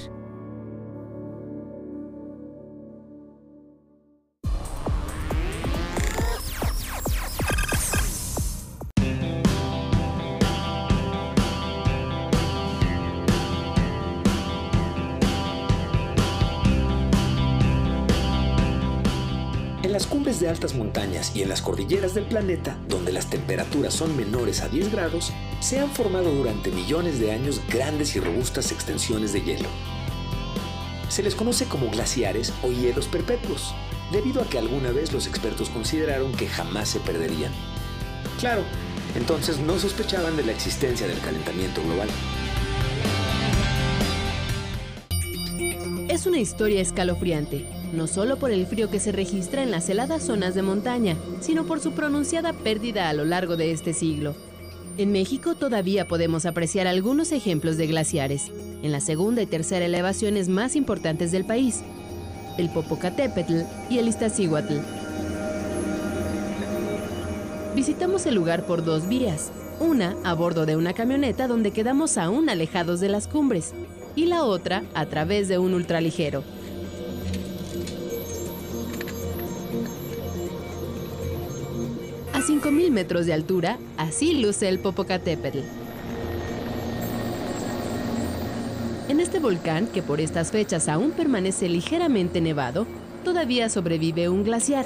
Las 19.91 20.07
cumbres 20.07 20.39
de 20.39 20.47
altas 20.47 20.75
montañas 20.75 21.35
y 21.35 21.41
en 21.41 21.49
las 21.49 21.61
cordilleras 21.61 22.13
del 22.13 22.25
planeta, 22.25 22.77
donde 22.87 23.11
las 23.11 23.29
temperaturas 23.29 23.93
son 23.93 24.15
menores 24.15 24.61
a 24.61 24.69
10 24.69 24.91
grados, 24.91 25.31
se 25.59 25.79
han 25.79 25.89
formado 25.89 26.31
durante 26.31 26.71
millones 26.71 27.19
de 27.19 27.31
años 27.31 27.61
grandes 27.69 28.15
y 28.15 28.19
robustas 28.19 28.71
extensiones 28.71 29.33
de 29.33 29.41
hielo. 29.41 29.69
Se 31.09 31.23
les 31.23 31.35
conoce 31.35 31.65
como 31.65 31.89
glaciares 31.89 32.53
o 32.63 32.71
hielos 32.71 33.07
perpetuos, 33.07 33.73
debido 34.11 34.41
a 34.41 34.45
que 34.45 34.57
alguna 34.57 34.91
vez 34.91 35.11
los 35.11 35.27
expertos 35.27 35.69
consideraron 35.69 36.31
que 36.33 36.47
jamás 36.47 36.89
se 36.89 36.99
perderían. 36.99 37.51
Claro, 38.39 38.63
entonces 39.15 39.59
no 39.59 39.77
sospechaban 39.77 40.37
de 40.37 40.43
la 40.43 40.51
existencia 40.51 41.07
del 41.07 41.19
calentamiento 41.19 41.81
global. 41.83 42.09
Es 46.21 46.27
una 46.27 46.37
historia 46.37 46.81
escalofriante, 46.81 47.65
no 47.93 48.05
solo 48.05 48.37
por 48.37 48.51
el 48.51 48.67
frío 48.67 48.91
que 48.91 48.99
se 48.99 49.11
registra 49.11 49.63
en 49.63 49.71
las 49.71 49.89
heladas 49.89 50.21
zonas 50.21 50.53
de 50.53 50.61
montaña, 50.61 51.17
sino 51.39 51.65
por 51.65 51.79
su 51.79 51.93
pronunciada 51.93 52.53
pérdida 52.53 53.09
a 53.09 53.13
lo 53.13 53.25
largo 53.25 53.57
de 53.57 53.71
este 53.71 53.91
siglo. 53.91 54.35
En 54.99 55.11
México 55.11 55.55
todavía 55.55 56.07
podemos 56.07 56.45
apreciar 56.45 56.85
algunos 56.85 57.31
ejemplos 57.31 57.75
de 57.77 57.87
glaciares, 57.87 58.51
en 58.83 58.91
la 58.91 58.99
segunda 58.99 59.41
y 59.41 59.47
tercera 59.47 59.83
elevaciones 59.83 60.47
más 60.47 60.75
importantes 60.75 61.31
del 61.31 61.43
país, 61.43 61.81
el 62.59 62.69
Popocatépetl 62.69 63.61
y 63.89 63.97
el 63.97 64.07
Iztaccíhuatl. 64.07 64.75
Visitamos 67.73 68.27
el 68.27 68.35
lugar 68.35 68.67
por 68.67 68.85
dos 68.85 69.09
vías, 69.09 69.51
una 69.79 70.15
a 70.23 70.35
bordo 70.35 70.67
de 70.67 70.75
una 70.75 70.93
camioneta 70.93 71.47
donde 71.47 71.71
quedamos 71.71 72.19
aún 72.19 72.47
alejados 72.47 72.99
de 72.99 73.09
las 73.09 73.27
cumbres, 73.27 73.73
y 74.15 74.25
la 74.25 74.43
otra 74.43 74.83
a 74.93 75.05
través 75.05 75.47
de 75.47 75.57
un 75.57 75.73
ultraligero. 75.73 76.43
A 82.33 82.39
5.000 82.39 82.89
metros 82.91 83.25
de 83.25 83.33
altura, 83.33 83.77
así 83.97 84.41
luce 84.41 84.67
el 84.67 84.79
Popocatépetl. 84.79 85.59
En 89.09 89.19
este 89.19 89.39
volcán, 89.39 89.87
que 89.87 90.01
por 90.01 90.21
estas 90.21 90.51
fechas 90.51 90.87
aún 90.87 91.11
permanece 91.11 91.67
ligeramente 91.67 92.39
nevado, 92.39 92.87
todavía 93.25 93.67
sobrevive 93.67 94.29
un 94.29 94.43
glaciar, 94.43 94.85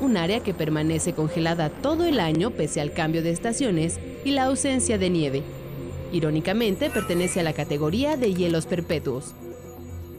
un 0.00 0.16
área 0.16 0.40
que 0.40 0.54
permanece 0.54 1.14
congelada 1.14 1.70
todo 1.70 2.04
el 2.04 2.20
año 2.20 2.50
pese 2.50 2.80
al 2.80 2.92
cambio 2.92 3.22
de 3.22 3.30
estaciones 3.30 3.98
y 4.24 4.30
la 4.30 4.44
ausencia 4.44 4.98
de 4.98 5.10
nieve. 5.10 5.42
Irónicamente, 6.12 6.90
pertenece 6.90 7.40
a 7.40 7.42
la 7.42 7.52
categoría 7.52 8.16
de 8.16 8.34
hielos 8.34 8.66
perpetuos. 8.66 9.34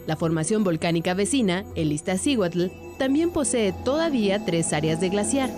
La 0.05 0.15
formación 0.15 0.63
volcánica 0.63 1.13
vecina, 1.13 1.65
el 1.75 1.91
Iztaccíhuatl, 1.91 2.67
también 2.97 3.31
posee 3.31 3.73
todavía 3.83 4.45
tres 4.45 4.73
áreas 4.73 4.99
de 4.99 5.09
glaciar. 5.09 5.49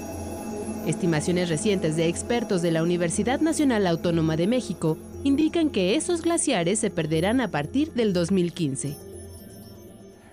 Estimaciones 0.86 1.50
recientes 1.50 1.96
de 1.96 2.08
expertos 2.08 2.62
de 2.62 2.72
la 2.72 2.82
Universidad 2.82 3.42
Nacional 3.42 3.86
Autónoma 3.86 4.38
de 4.38 4.48
México 4.48 4.98
indican 5.24 5.70
que 5.70 5.96
esos 5.96 6.22
glaciares 6.22 6.80
se 6.80 6.90
perderán 6.90 7.42
a 7.42 7.52
partir 7.52 7.94
del 7.94 8.14
2015. 8.14 8.98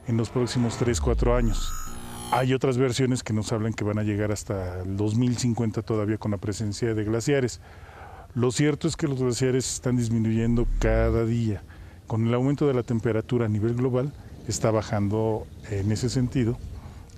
En 0.07 0.17
los 0.17 0.31
próximos 0.31 0.81
3-4 0.81 1.37
años. 1.37 1.73
Hay 2.33 2.55
otras 2.55 2.79
versiones 2.79 3.23
que 3.23 3.33
nos 3.33 3.53
hablan 3.53 3.73
que 3.73 3.85
van 3.85 3.99
a 3.99 4.03
llegar 4.03 4.33
hasta 4.33 4.83
el 4.83 4.97
2050 4.97 5.83
todavía 5.83 6.19
con 6.19 6.31
la 6.31 6.39
presencia 6.39 6.95
de 6.95 7.05
glaciares. 7.05 7.61
Lo 8.37 8.53
cierto 8.53 8.87
es 8.87 8.97
que 8.97 9.09
los 9.09 9.19
glaciares 9.19 9.67
están 9.73 9.97
disminuyendo 9.97 10.67
cada 10.79 11.25
día. 11.25 11.63
Con 12.07 12.27
el 12.27 12.35
aumento 12.35 12.67
de 12.67 12.75
la 12.75 12.83
temperatura 12.83 13.47
a 13.47 13.49
nivel 13.49 13.75
global 13.75 14.13
está 14.47 14.71
bajando 14.71 15.47
en 15.71 15.91
ese 15.91 16.11
sentido 16.11 16.59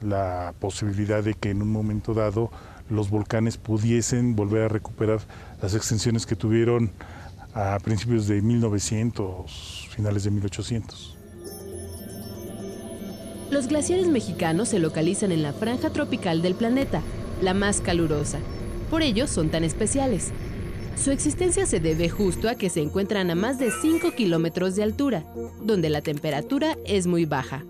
la 0.01 0.55
posibilidad 0.61 1.25
de 1.25 1.35
que 1.35 1.51
en 1.51 1.61
un 1.61 1.73
momento 1.73 2.15
dado 2.15 2.53
los 2.89 3.11
volcanes 3.11 3.57
pudiesen 3.57 4.37
volver 4.37 4.63
a 4.63 4.69
recuperar 4.69 5.19
las 5.61 5.75
extensiones 5.75 6.25
que 6.25 6.37
tuvieron 6.37 6.93
a 7.53 7.81
principios 7.83 8.29
de 8.29 8.41
1900, 8.41 9.89
finales 9.91 10.23
de 10.23 10.31
1800. 10.31 11.17
Los 13.51 13.67
glaciares 13.67 14.07
mexicanos 14.07 14.69
se 14.69 14.79
localizan 14.79 15.33
en 15.33 15.43
la 15.43 15.53
franja 15.53 15.91
tropical 15.91 16.43
del 16.43 16.55
planeta, 16.55 17.03
la 17.43 17.55
más 17.55 17.81
calurosa. 17.81 18.39
Por 18.89 19.03
ello 19.03 19.27
son 19.27 19.49
tan 19.49 19.65
especiales. 19.65 20.33
Su 21.03 21.13
existencia 21.13 21.65
se 21.65 21.79
debe 21.79 22.09
justo 22.09 22.49
a 22.49 22.57
que 22.57 22.69
se 22.71 22.81
encuentran 22.81 23.31
a 23.31 23.37
más 23.37 23.59
de 23.61 23.71
5 23.71 24.13
kilómetros 24.13 24.75
de 24.75 24.83
altura, 24.83 25.25
donde 25.63 25.91
la 25.91 26.03
temperatura 26.03 26.77
es 26.85 27.07
muy 27.07 27.25
baja. 27.25 27.65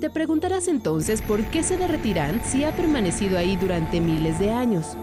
Te 0.00 0.08
preguntarás 0.08 0.68
entonces 0.68 1.20
por 1.20 1.44
qué 1.46 1.64
se 1.64 1.76
derretirán 1.76 2.40
si 2.44 2.62
ha 2.62 2.74
permanecido 2.76 3.38
ahí 3.38 3.56
durante 3.56 4.00
miles 4.00 4.38
de 4.38 4.52
años. 4.52 4.96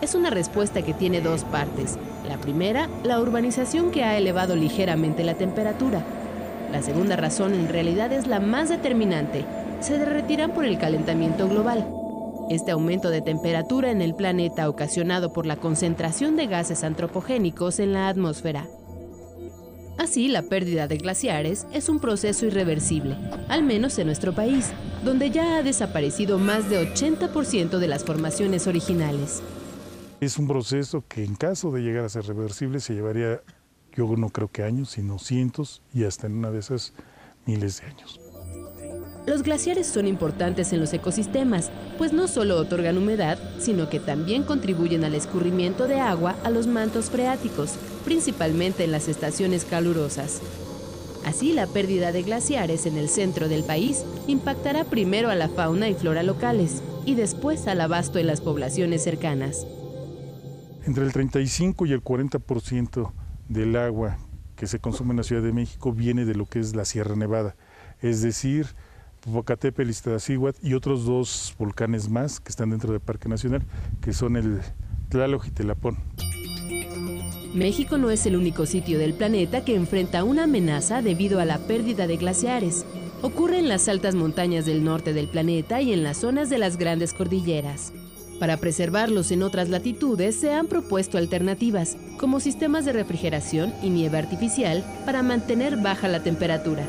Es 0.00 0.14
una 0.14 0.30
respuesta 0.30 0.82
que 0.82 0.94
tiene 0.94 1.20
dos 1.20 1.42
partes. 1.42 1.98
La 2.28 2.38
primera, 2.38 2.88
la 3.02 3.20
urbanización 3.20 3.90
que 3.90 4.04
ha 4.04 4.16
elevado 4.16 4.54
ligeramente 4.54 5.24
la 5.24 5.34
temperatura. 5.34 6.04
La 6.70 6.82
segunda 6.82 7.16
razón 7.16 7.54
en 7.54 7.68
realidad 7.68 8.12
es 8.12 8.28
la 8.28 8.38
más 8.38 8.68
determinante. 8.68 9.44
Se 9.80 9.98
derretirán 9.98 10.52
por 10.52 10.64
el 10.64 10.78
calentamiento 10.78 11.48
global. 11.48 11.95
Este 12.48 12.70
aumento 12.70 13.10
de 13.10 13.22
temperatura 13.22 13.90
en 13.90 14.00
el 14.00 14.14
planeta 14.14 14.68
ocasionado 14.68 15.32
por 15.32 15.46
la 15.46 15.56
concentración 15.56 16.36
de 16.36 16.46
gases 16.46 16.84
antropogénicos 16.84 17.80
en 17.80 17.92
la 17.92 18.08
atmósfera. 18.08 18.68
Así, 19.98 20.28
la 20.28 20.42
pérdida 20.42 20.86
de 20.86 20.98
glaciares 20.98 21.66
es 21.72 21.88
un 21.88 21.98
proceso 21.98 22.46
irreversible, 22.46 23.16
al 23.48 23.64
menos 23.64 23.98
en 23.98 24.06
nuestro 24.06 24.32
país, 24.32 24.72
donde 25.04 25.30
ya 25.30 25.56
ha 25.56 25.62
desaparecido 25.64 26.38
más 26.38 26.70
de 26.70 26.94
80% 26.94 27.78
de 27.78 27.88
las 27.88 28.04
formaciones 28.04 28.68
originales. 28.68 29.42
Es 30.20 30.38
un 30.38 30.46
proceso 30.46 31.02
que 31.08 31.24
en 31.24 31.34
caso 31.34 31.72
de 31.72 31.80
llegar 31.80 32.04
a 32.04 32.08
ser 32.08 32.26
reversible 32.26 32.78
se 32.78 32.94
llevaría, 32.94 33.40
yo 33.92 34.06
no 34.16 34.28
creo 34.28 34.48
que 34.48 34.62
años, 34.62 34.90
sino 34.90 35.18
cientos 35.18 35.82
y 35.92 36.04
hasta 36.04 36.28
en 36.28 36.36
una 36.36 36.52
de 36.52 36.60
esas 36.60 36.92
miles 37.44 37.80
de 37.80 37.86
años. 37.88 38.20
Los 39.26 39.42
glaciares 39.42 39.88
son 39.88 40.06
importantes 40.06 40.72
en 40.72 40.78
los 40.78 40.92
ecosistemas, 40.92 41.72
pues 41.98 42.12
no 42.12 42.28
solo 42.28 42.56
otorgan 42.58 42.96
humedad, 42.96 43.38
sino 43.58 43.88
que 43.88 43.98
también 43.98 44.44
contribuyen 44.44 45.02
al 45.02 45.16
escurrimiento 45.16 45.88
de 45.88 45.98
agua 45.98 46.36
a 46.44 46.50
los 46.50 46.68
mantos 46.68 47.10
freáticos, 47.10 47.74
principalmente 48.04 48.84
en 48.84 48.92
las 48.92 49.08
estaciones 49.08 49.64
calurosas. 49.64 50.40
Así, 51.24 51.52
la 51.52 51.66
pérdida 51.66 52.12
de 52.12 52.22
glaciares 52.22 52.86
en 52.86 52.96
el 52.96 53.08
centro 53.08 53.48
del 53.48 53.64
país 53.64 54.04
impactará 54.28 54.84
primero 54.84 55.28
a 55.28 55.34
la 55.34 55.48
fauna 55.48 55.88
y 55.88 55.94
flora 55.94 56.22
locales 56.22 56.80
y 57.04 57.16
después 57.16 57.66
al 57.66 57.80
abasto 57.80 58.20
en 58.20 58.28
las 58.28 58.40
poblaciones 58.40 59.02
cercanas. 59.02 59.66
Entre 60.84 61.04
el 61.04 61.12
35 61.12 61.84
y 61.86 61.92
el 61.92 62.04
40% 62.04 63.10
del 63.48 63.74
agua 63.74 64.18
que 64.54 64.68
se 64.68 64.78
consume 64.78 65.10
en 65.10 65.16
la 65.16 65.22
Ciudad 65.24 65.42
de 65.42 65.52
México 65.52 65.92
viene 65.92 66.24
de 66.24 66.36
lo 66.36 66.46
que 66.46 66.60
es 66.60 66.76
la 66.76 66.84
Sierra 66.84 67.16
Nevada, 67.16 67.56
es 68.00 68.22
decir, 68.22 68.68
Popocatépetl, 69.26 69.90
Iztaccíhuatl 69.90 70.64
y 70.64 70.74
otros 70.74 71.04
dos 71.04 71.52
volcanes 71.58 72.08
más 72.08 72.38
que 72.38 72.50
están 72.50 72.70
dentro 72.70 72.92
del 72.92 73.00
Parque 73.00 73.28
Nacional, 73.28 73.62
que 74.00 74.12
son 74.12 74.36
el 74.36 74.60
Tlaloc 75.08 75.46
y 75.48 75.50
Telapón. 75.50 75.98
México 77.52 77.98
no 77.98 78.10
es 78.10 78.24
el 78.26 78.36
único 78.36 78.66
sitio 78.66 78.98
del 78.98 79.14
planeta 79.14 79.64
que 79.64 79.74
enfrenta 79.74 80.22
una 80.22 80.44
amenaza 80.44 81.02
debido 81.02 81.40
a 81.40 81.44
la 81.44 81.58
pérdida 81.58 82.06
de 82.06 82.18
glaciares. 82.18 82.86
Ocurre 83.22 83.58
en 83.58 83.68
las 83.68 83.88
altas 83.88 84.14
montañas 84.14 84.64
del 84.64 84.84
norte 84.84 85.12
del 85.12 85.26
planeta 85.26 85.80
y 85.80 85.92
en 85.92 86.04
las 86.04 86.18
zonas 86.18 86.48
de 86.48 86.58
las 86.58 86.76
grandes 86.76 87.12
cordilleras. 87.12 87.92
Para 88.38 88.58
preservarlos 88.58 89.32
en 89.32 89.42
otras 89.42 89.70
latitudes 89.70 90.36
se 90.36 90.52
han 90.52 90.66
propuesto 90.68 91.18
alternativas, 91.18 91.96
como 92.18 92.38
sistemas 92.38 92.84
de 92.84 92.92
refrigeración 92.92 93.72
y 93.82 93.88
nieve 93.88 94.18
artificial 94.18 94.84
para 95.04 95.22
mantener 95.22 95.78
baja 95.78 96.06
la 96.06 96.22
temperatura 96.22 96.86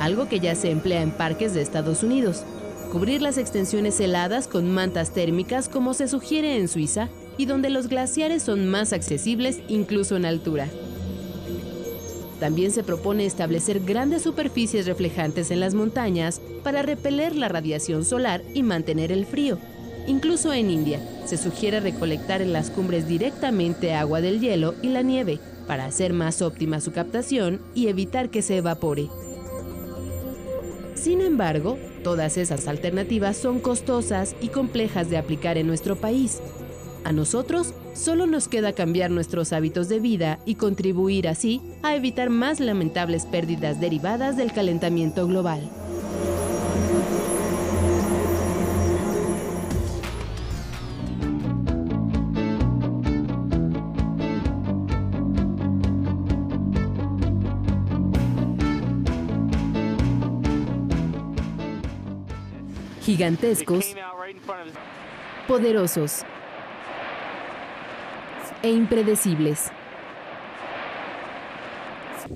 algo 0.00 0.28
que 0.28 0.40
ya 0.40 0.54
se 0.54 0.70
emplea 0.70 1.02
en 1.02 1.12
parques 1.12 1.54
de 1.54 1.62
Estados 1.62 2.02
Unidos. 2.02 2.42
Cubrir 2.90 3.22
las 3.22 3.38
extensiones 3.38 4.00
heladas 4.00 4.48
con 4.48 4.68
mantas 4.70 5.12
térmicas 5.12 5.68
como 5.68 5.94
se 5.94 6.08
sugiere 6.08 6.56
en 6.56 6.66
Suiza 6.66 7.08
y 7.36 7.46
donde 7.46 7.70
los 7.70 7.88
glaciares 7.88 8.42
son 8.42 8.66
más 8.66 8.92
accesibles 8.92 9.60
incluso 9.68 10.16
en 10.16 10.24
altura. 10.24 10.68
También 12.40 12.70
se 12.70 12.82
propone 12.82 13.26
establecer 13.26 13.80
grandes 13.80 14.22
superficies 14.22 14.86
reflejantes 14.86 15.50
en 15.50 15.60
las 15.60 15.74
montañas 15.74 16.40
para 16.64 16.80
repeler 16.80 17.36
la 17.36 17.48
radiación 17.48 18.04
solar 18.04 18.42
y 18.54 18.62
mantener 18.62 19.12
el 19.12 19.26
frío. 19.26 19.58
Incluso 20.06 20.52
en 20.54 20.70
India, 20.70 21.00
se 21.26 21.36
sugiere 21.36 21.80
recolectar 21.80 22.40
en 22.40 22.54
las 22.54 22.70
cumbres 22.70 23.06
directamente 23.06 23.94
agua 23.94 24.22
del 24.22 24.40
hielo 24.40 24.74
y 24.80 24.88
la 24.88 25.02
nieve 25.02 25.38
para 25.66 25.84
hacer 25.84 26.14
más 26.14 26.40
óptima 26.40 26.80
su 26.80 26.92
captación 26.92 27.60
y 27.74 27.88
evitar 27.88 28.30
que 28.30 28.40
se 28.40 28.56
evapore. 28.56 29.08
Sin 31.00 31.22
embargo, 31.22 31.78
todas 32.04 32.36
esas 32.36 32.68
alternativas 32.68 33.34
son 33.34 33.58
costosas 33.58 34.36
y 34.42 34.48
complejas 34.48 35.08
de 35.08 35.16
aplicar 35.16 35.56
en 35.56 35.66
nuestro 35.66 35.96
país. 35.96 36.42
A 37.04 37.12
nosotros 37.12 37.72
solo 37.94 38.26
nos 38.26 38.48
queda 38.48 38.74
cambiar 38.74 39.10
nuestros 39.10 39.54
hábitos 39.54 39.88
de 39.88 39.98
vida 39.98 40.40
y 40.44 40.56
contribuir 40.56 41.26
así 41.26 41.62
a 41.82 41.94
evitar 41.94 42.28
más 42.28 42.60
lamentables 42.60 43.24
pérdidas 43.24 43.80
derivadas 43.80 44.36
del 44.36 44.52
calentamiento 44.52 45.26
global. 45.26 45.70
Gigantescos, 63.20 63.84
poderosos 65.46 66.22
e 68.62 68.70
impredecibles. 68.70 69.70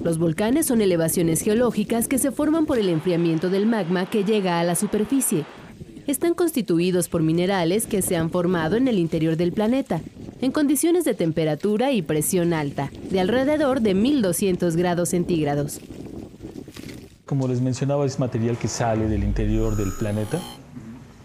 Los 0.03 0.19
volcanes 0.19 0.67
son 0.67 0.83
elevaciones 0.83 1.41
geológicas 1.41 2.07
que 2.07 2.19
se 2.19 2.33
forman 2.33 2.67
por 2.67 2.79
el 2.79 2.91
enfriamiento 2.91 3.49
del 3.49 3.65
magma 3.65 4.05
que 4.05 4.25
llega 4.25 4.61
a 4.61 4.65
la 4.65 4.75
superficie. 4.75 5.47
Están 6.07 6.35
constituidos 6.35 7.09
por 7.09 7.23
minerales 7.23 7.87
que 7.87 8.03
se 8.03 8.19
han 8.19 8.29
formado 8.29 8.77
en 8.77 8.87
el 8.87 8.99
interior 8.99 9.39
del 9.39 9.53
planeta, 9.53 10.03
en 10.43 10.53
condiciones 10.53 11.07
de 11.07 11.15
temperatura 11.15 11.93
y 11.93 12.03
presión 12.03 12.53
alta, 12.53 12.91
de 13.11 13.21
alrededor 13.21 13.81
de 13.81 13.95
1200 13.95 14.77
grados 14.77 15.09
centígrados. 15.09 15.81
Como 17.25 17.49
les 17.49 17.63
mencionaba, 17.63 18.05
es 18.05 18.19
material 18.19 18.59
que 18.59 18.69
sale 18.69 19.09
del 19.09 19.25
interior 19.25 19.77
del 19.77 19.93
planeta, 19.99 20.43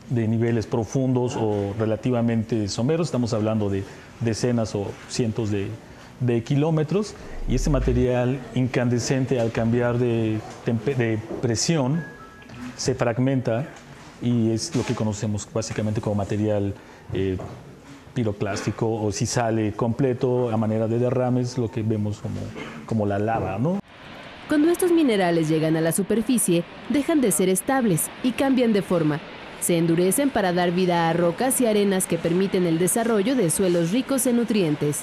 de 0.10 0.28
niveles 0.28 0.66
profundos 0.66 1.36
o 1.36 1.74
relativamente 1.78 2.68
someros, 2.68 3.08
estamos 3.08 3.34
hablando 3.34 3.70
de 3.70 3.84
decenas 4.20 4.76
o 4.76 4.88
cientos 5.08 5.52
de, 5.52 5.70
kilómetros, 6.44 7.16
y 7.48 7.56
este 7.56 7.70
material 7.70 8.40
incandescente 8.54 9.40
al 9.40 9.52
cambiar 9.52 9.98
de, 9.98 10.40
presión 11.42 12.04
se 12.76 12.94
fragmenta 12.94 13.68
y 14.22 14.52
es 14.52 14.76
lo 14.76 14.84
que 14.84 14.94
conocemos 14.94 15.48
básicamente 15.54 16.02
como 16.02 16.16
material 16.16 16.74
eh, 17.14 17.38
piroclástico 18.14 19.02
o 19.02 19.12
si 19.12 19.26
sale 19.26 19.72
completo 19.74 20.50
a 20.50 20.58
manera 20.58 20.88
de 20.88 21.00
derrames, 21.00 21.58
lo 21.58 21.70
que 21.72 21.84
vemos 21.84 22.20
como, 22.20 22.42
como 22.86 23.06
la 23.06 23.18
lava, 23.18 23.58
¿no? 23.58 23.80
Cuando 24.50 24.70
estos 24.70 24.92
minerales 24.92 25.48
llegan 25.48 25.78
a 25.78 25.82
la 25.82 25.92
superficie, 25.92 26.64
dejan 26.90 27.22
de 27.22 27.32
ser 27.32 27.50
estables 27.50 28.10
y 28.24 28.32
cambian 28.32 28.74
de 28.74 28.82
forma. 28.82 29.22
Se 29.62 29.78
endurecen 29.78 30.30
para 30.30 30.54
dar 30.54 30.72
vida 30.72 31.10
a 31.10 31.14
rocas 31.14 31.60
y 31.62 31.68
arenas 31.68 32.06
que 32.06 32.18
permiten 32.18 32.66
el 32.66 32.80
desarrollo 32.80 33.36
de 33.36 33.50
suelos 33.50 33.92
ricos 33.92 34.26
en 34.26 34.38
nutrientes. 34.38 35.02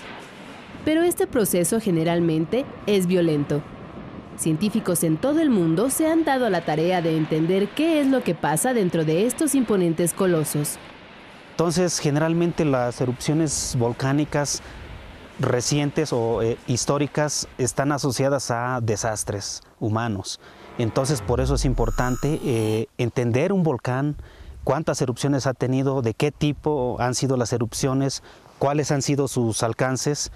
Pero 0.84 1.02
este 1.02 1.26
proceso 1.26 1.80
generalmente 1.80 2.64
es 2.86 3.06
violento. 3.06 3.62
Científicos 4.36 5.02
en 5.02 5.16
todo 5.16 5.40
el 5.40 5.50
mundo 5.50 5.90
se 5.90 6.06
han 6.06 6.24
dado 6.24 6.46
a 6.46 6.50
la 6.50 6.64
tarea 6.64 7.02
de 7.02 7.16
entender 7.16 7.68
qué 7.68 8.00
es 8.00 8.06
lo 8.06 8.22
que 8.22 8.34
pasa 8.34 8.74
dentro 8.74 9.04
de 9.04 9.26
estos 9.26 9.54
imponentes 9.54 10.12
colosos. 10.12 10.78
Entonces, 11.52 11.98
generalmente 11.98 12.64
las 12.64 13.00
erupciones 13.00 13.76
volcánicas 13.78 14.62
recientes 15.38 16.12
o 16.12 16.42
eh, 16.42 16.58
históricas 16.66 17.48
están 17.58 17.92
asociadas 17.92 18.50
a 18.50 18.80
desastres 18.82 19.62
humanos. 19.80 20.40
Entonces 20.78 21.22
por 21.22 21.40
eso 21.40 21.54
es 21.54 21.64
importante 21.64 22.40
eh, 22.44 22.88
entender 22.98 23.52
un 23.52 23.62
volcán, 23.62 24.16
cuántas 24.66 25.00
erupciones 25.00 25.46
ha 25.46 25.54
tenido, 25.54 26.02
de 26.02 26.12
qué 26.12 26.32
tipo 26.32 26.96
han 26.98 27.14
sido 27.14 27.36
las 27.36 27.52
erupciones, 27.52 28.24
cuáles 28.58 28.90
han 28.90 29.00
sido 29.00 29.28
sus 29.28 29.62
alcances 29.62 30.32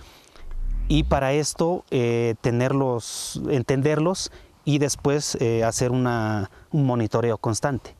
y 0.86 1.02
para 1.02 1.32
esto 1.32 1.84
eh, 1.90 2.36
tenerlos, 2.40 3.42
entenderlos 3.50 4.30
y 4.64 4.78
después 4.78 5.36
hacer 5.66 5.90
un 5.90 6.06
monitoreo 6.70 7.38
constante. 7.38 7.96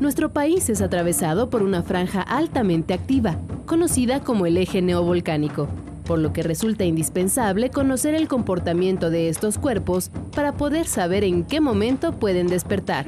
Nuestro 0.00 0.30
país 0.30 0.70
es 0.70 0.80
atravesado 0.80 1.50
por 1.50 1.62
una 1.62 1.82
franja 1.82 2.22
altamente 2.22 2.94
activa, 2.94 3.36
conocida 3.66 4.20
como 4.20 4.46
el 4.46 4.56
eje 4.56 4.80
neovolcánico, 4.80 5.68
por 6.06 6.20
lo 6.20 6.32
que 6.32 6.42
resulta 6.42 6.84
indispensable 6.84 7.70
conocer 7.70 8.14
el 8.14 8.28
comportamiento 8.28 9.10
de 9.10 9.28
estos 9.28 9.58
cuerpos 9.58 10.10
para 10.34 10.52
poder 10.52 10.86
saber 10.86 11.22
en 11.22 11.44
qué 11.44 11.60
momento 11.60 12.12
pueden 12.12 12.46
despertar. 12.46 13.06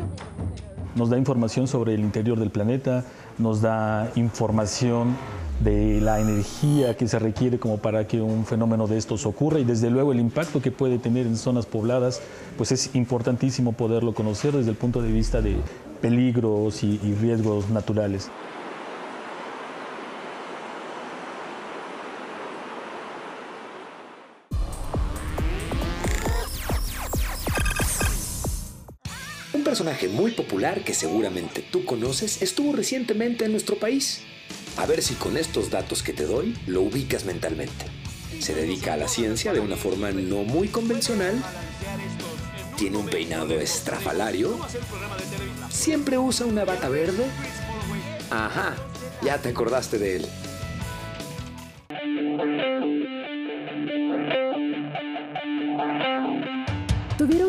Nos 0.98 1.10
da 1.10 1.16
información 1.16 1.68
sobre 1.68 1.94
el 1.94 2.00
interior 2.00 2.40
del 2.40 2.50
planeta, 2.50 3.04
nos 3.38 3.60
da 3.60 4.10
información 4.16 5.16
de 5.60 6.00
la 6.00 6.18
energía 6.18 6.96
que 6.96 7.06
se 7.06 7.20
requiere 7.20 7.60
como 7.60 7.78
para 7.78 8.08
que 8.08 8.20
un 8.20 8.44
fenómeno 8.44 8.88
de 8.88 8.98
estos 8.98 9.24
ocurra 9.24 9.60
y 9.60 9.64
desde 9.64 9.90
luego 9.90 10.10
el 10.10 10.18
impacto 10.18 10.60
que 10.60 10.72
puede 10.72 10.98
tener 10.98 11.24
en 11.28 11.36
zonas 11.36 11.66
pobladas, 11.66 12.20
pues 12.56 12.72
es 12.72 12.96
importantísimo 12.96 13.74
poderlo 13.74 14.12
conocer 14.12 14.52
desde 14.52 14.70
el 14.70 14.76
punto 14.76 15.00
de 15.00 15.12
vista 15.12 15.40
de 15.40 15.54
peligros 16.00 16.82
y, 16.82 16.98
riesgos 17.20 17.70
naturales. 17.70 18.28
Personaje 29.78 30.08
muy 30.08 30.32
popular 30.32 30.82
que 30.82 30.92
seguramente 30.92 31.62
tú 31.62 31.84
conoces 31.84 32.42
estuvo 32.42 32.72
recientemente 32.72 33.44
en 33.44 33.52
nuestro 33.52 33.76
país. 33.78 34.22
A 34.76 34.86
ver 34.86 35.04
si 35.04 35.14
con 35.14 35.36
estos 35.36 35.70
datos 35.70 36.02
que 36.02 36.12
te 36.12 36.24
doy 36.24 36.58
lo 36.66 36.82
ubicas 36.82 37.24
mentalmente. 37.24 37.84
Se 38.40 38.56
dedica 38.56 38.94
a 38.94 38.96
la 38.96 39.06
ciencia 39.06 39.52
de 39.52 39.60
una 39.60 39.76
forma 39.76 40.10
no 40.10 40.42
muy 40.42 40.66
convencional 40.66 41.40
tiene 42.76 42.96
un 42.96 43.06
peinado 43.06 43.54
estrafalario, 43.60 44.58
siempre 45.68 46.18
usa 46.18 46.44
una 46.44 46.64
bata 46.64 46.88
verde. 46.88 47.24
Ajá, 48.30 48.74
ya 49.22 49.38
te 49.38 49.50
acordaste 49.50 49.98
de 49.98 50.16
él. 50.16 50.26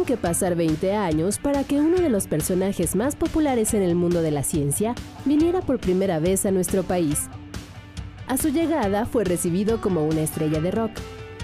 Que 0.10 0.18
pasar 0.18 0.56
20 0.56 0.96
años 0.96 1.38
para 1.38 1.64
que 1.64 1.80
uno 1.80 1.98
de 1.98 2.10
los 2.10 2.26
personajes 2.26 2.96
más 2.96 3.16
populares 3.16 3.76
en 3.76 3.84
el 3.84 3.94
mundo 3.94 4.24
de 4.24 4.32
la 4.32 4.42
ciencia 4.42 4.96
viniera 5.24 5.62
por 5.62 5.78
primera 5.78 6.18
vez 6.18 6.48
a 6.48 6.52
nuestro 6.52 6.82
país. 6.82 7.30
A 8.26 8.36
su 8.36 8.50
llegada 8.50 9.06
fue 9.06 9.24
recibido 9.24 9.82
como 9.82 10.08
una 10.08 10.22
estrella 10.22 10.62
de 10.62 10.72
rock. 10.72 10.94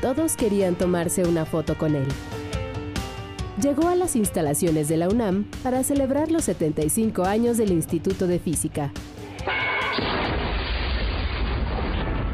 Todos 0.02 0.36
querían 0.36 0.74
tomarse 0.74 1.28
una 1.28 1.46
foto 1.46 1.78
con 1.78 1.96
él 1.96 2.08
llegó 3.62 3.88
a 3.88 3.96
las 3.96 4.16
instalaciones 4.16 4.90
de 4.90 4.98
la 4.98 5.08
UNAM 5.08 5.46
para 5.64 5.82
celebrar 5.82 6.30
los 6.30 6.44
75 6.44 7.24
años 7.24 7.58
del 7.58 7.72
Instituto 7.72 8.28
de 8.28 8.38
Física. 8.38 8.92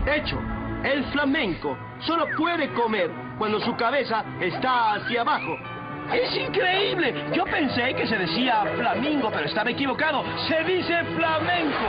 Hecho, 0.07 0.37
el 0.83 1.05
flamenco 1.11 1.77
solo 2.05 2.25
puede 2.37 2.73
comer 2.73 3.11
cuando 3.37 3.61
su 3.61 3.75
cabeza 3.77 4.25
está 4.41 4.95
hacia 4.95 5.21
abajo. 5.21 5.70
¡Es 6.13 6.35
increíble! 6.35 7.13
Yo 7.33 7.45
pensé 7.45 7.95
que 7.95 8.05
se 8.07 8.17
decía 8.17 8.65
flamingo, 8.75 9.31
pero 9.31 9.45
estaba 9.45 9.71
equivocado. 9.71 10.23
Se 10.47 10.63
dice 10.63 11.03
flamenco. 11.15 11.85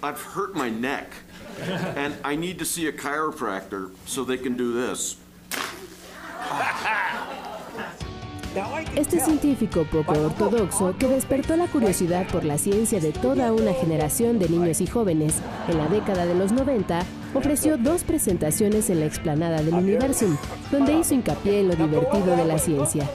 I've 0.00 0.20
hurt 0.20 0.54
my 0.54 0.70
neck. 0.70 1.12
and 1.96 2.14
I 2.24 2.36
need 2.36 2.58
to 2.60 2.64
see 2.64 2.86
a 2.86 2.92
chiropractor 2.92 3.90
so 4.06 4.24
they 4.24 4.38
can 4.38 4.56
do 4.56 4.72
this. 4.72 5.16
Este 8.96 9.20
científico 9.20 9.84
poco 9.84 10.12
ortodoxo 10.12 10.96
que 10.98 11.06
despertó 11.06 11.56
la 11.56 11.66
curiosidad 11.66 12.26
por 12.28 12.44
la 12.44 12.58
ciencia 12.58 13.00
de 13.00 13.12
toda 13.12 13.52
una 13.52 13.72
generación 13.72 14.38
de 14.38 14.48
niños 14.48 14.80
y 14.80 14.86
jóvenes 14.86 15.34
en 15.68 15.78
la 15.78 15.86
década 15.88 16.26
de 16.26 16.34
los 16.34 16.52
90 16.52 17.04
ofreció 17.34 17.76
dos 17.76 18.02
presentaciones 18.04 18.90
en 18.90 19.00
la 19.00 19.06
explanada 19.06 19.62
del 19.62 19.74
Universum, 19.74 20.36
donde 20.70 20.94
hizo 20.98 21.14
hincapié 21.14 21.60
en 21.60 21.68
lo 21.68 21.76
divertido 21.76 22.36
de 22.36 22.44
la 22.44 22.58
ciencia. 22.58 23.08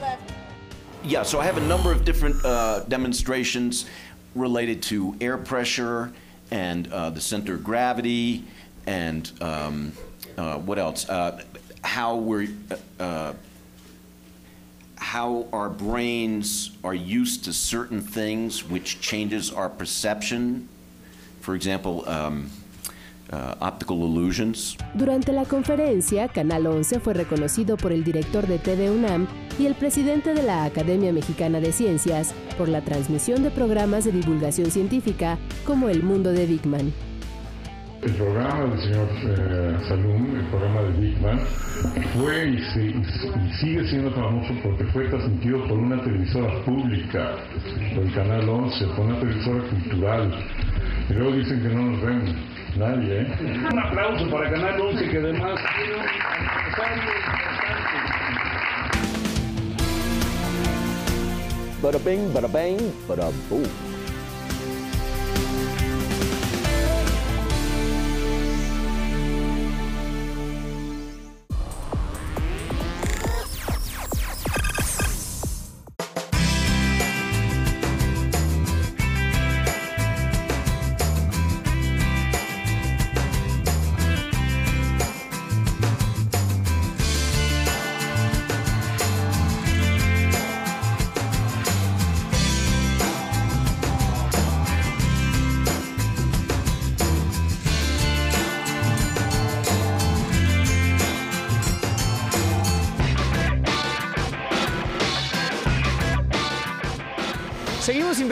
Yeah, 1.03 1.23
so 1.23 1.39
I 1.41 1.45
have 1.45 1.57
a 1.57 1.67
number 1.67 1.91
of 1.91 2.05
different 2.05 2.37
uh, 2.45 2.81
demonstrations 2.87 3.85
related 4.35 4.81
to 4.83 5.15
air 5.19 5.37
pressure 5.37 6.13
and 6.51 6.87
uh, 6.93 7.09
the 7.09 7.19
center 7.19 7.55
of 7.55 7.63
gravity, 7.63 8.45
and 8.87 9.29
um, 9.41 9.91
uh, 10.37 10.59
what 10.59 10.79
else? 10.79 11.09
Uh, 11.09 11.41
how 11.81 12.15
we're 12.15 12.47
uh, 12.99 13.33
how 15.03 15.47
our 15.51 15.69
brains 15.69 16.71
are 16.83 16.95
used 16.95 17.43
to 17.45 17.53
certain 17.53 18.01
things, 18.01 18.63
which 18.63 19.01
changes 19.01 19.51
our 19.51 19.69
perception. 19.69 20.67
For 21.41 21.55
example. 21.55 22.07
Um, 22.07 22.49
Uh, 23.33 23.55
optical 23.61 23.97
illusions. 24.05 24.77
Durante 24.93 25.31
la 25.31 25.45
conferencia, 25.45 26.27
Canal 26.27 26.67
11 26.67 26.99
fue 26.99 27.15
reconocido 27.15 27.77
por 27.77 27.91
el 27.91 28.03
director 28.03 28.45
de 28.45 28.59
TV 28.59 28.91
UNAM 28.91 29.27
y 29.57 29.65
el 29.65 29.73
presidente 29.73 30.35
de 30.35 30.43
la 30.43 30.65
Academia 30.65 31.11
Mexicana 31.11 31.59
de 31.59 31.71
Ciencias 31.71 32.31
por 32.59 32.69
la 32.69 32.81
transmisión 32.81 33.41
de 33.41 33.49
programas 33.49 34.03
de 34.03 34.11
divulgación 34.11 34.69
científica 34.69 35.39
como 35.65 35.89
El 35.89 36.03
Mundo 36.03 36.31
de 36.31 36.45
Big 36.45 36.67
Man. 36.67 36.93
El 38.05 38.13
programa 38.15 38.65
del 38.65 38.79
señor 38.81 39.07
eh, 39.23 39.77
Salum, 39.87 40.35
el 40.35 40.45
programa 40.47 40.81
de 40.81 40.91
Big 40.99 41.21
Man, 41.21 41.39
fue 42.13 42.49
y, 42.49 42.59
sigue 43.59 43.87
siendo 43.87 44.11
famoso 44.11 44.53
porque 44.61 44.83
fue 44.85 45.07
transmitido 45.07 45.65
por 45.67 45.77
una 45.77 46.01
televisora 46.03 46.65
pública, 46.65 47.35
por 47.95 48.03
el 48.03 48.13
Canal 48.13 48.49
11, 48.49 48.85
por 48.87 49.05
una 49.05 49.19
televisora 49.19 49.63
cultural. 49.69 50.33
Y 51.09 51.13
luego 51.13 51.31
dicen 51.31 51.61
que 51.61 51.69
no 51.69 51.91
nos 51.91 52.01
ven 52.01 52.53
Nadie, 52.77 53.21
¿eh? 53.21 53.27
Un 53.71 53.79
aplauso 53.79 54.29
para 54.31 54.51
Canal 54.51 54.81
11 54.81 55.09
que 55.09 55.17
además 55.19 55.59
tiene 55.75 55.93
un 55.93 55.99
importante. 56.01 57.11
Bada 61.83 61.99
bing, 61.99 62.33
bada 62.33 62.47
bang, 62.47 62.79
bada 63.07 63.29
boom. 63.49 63.92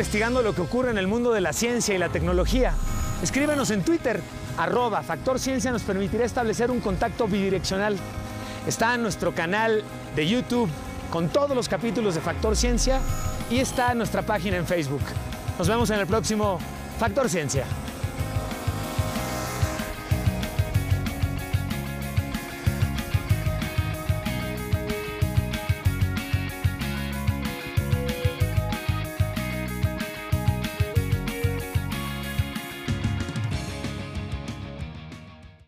Investigando 0.01 0.41
lo 0.41 0.55
que 0.55 0.61
ocurre 0.61 0.89
en 0.89 0.97
el 0.97 1.05
mundo 1.05 1.31
de 1.31 1.41
la 1.41 1.53
ciencia 1.53 1.93
y 1.93 1.99
la 1.99 2.09
tecnología. 2.09 2.73
Escríbanos 3.21 3.69
en 3.69 3.83
Twitter, 3.83 4.19
arroba 4.57 5.03
Factor 5.03 5.37
Ciencia 5.37 5.71
nos 5.71 5.83
permitirá 5.83 6.25
establecer 6.25 6.71
un 6.71 6.79
contacto 6.79 7.27
bidireccional. 7.27 7.95
Está 8.65 8.95
en 8.95 9.03
nuestro 9.03 9.35
canal 9.35 9.83
de 10.15 10.27
YouTube 10.27 10.71
con 11.11 11.29
todos 11.29 11.55
los 11.55 11.69
capítulos 11.69 12.15
de 12.15 12.21
Factor 12.21 12.55
Ciencia 12.55 12.99
y 13.51 13.59
está 13.59 13.93
nuestra 13.93 14.23
página 14.23 14.57
en 14.57 14.65
Facebook. 14.65 15.03
Nos 15.59 15.67
vemos 15.67 15.91
en 15.91 15.99
el 15.99 16.07
próximo 16.07 16.57
Factor 16.97 17.29
Ciencia. 17.29 17.65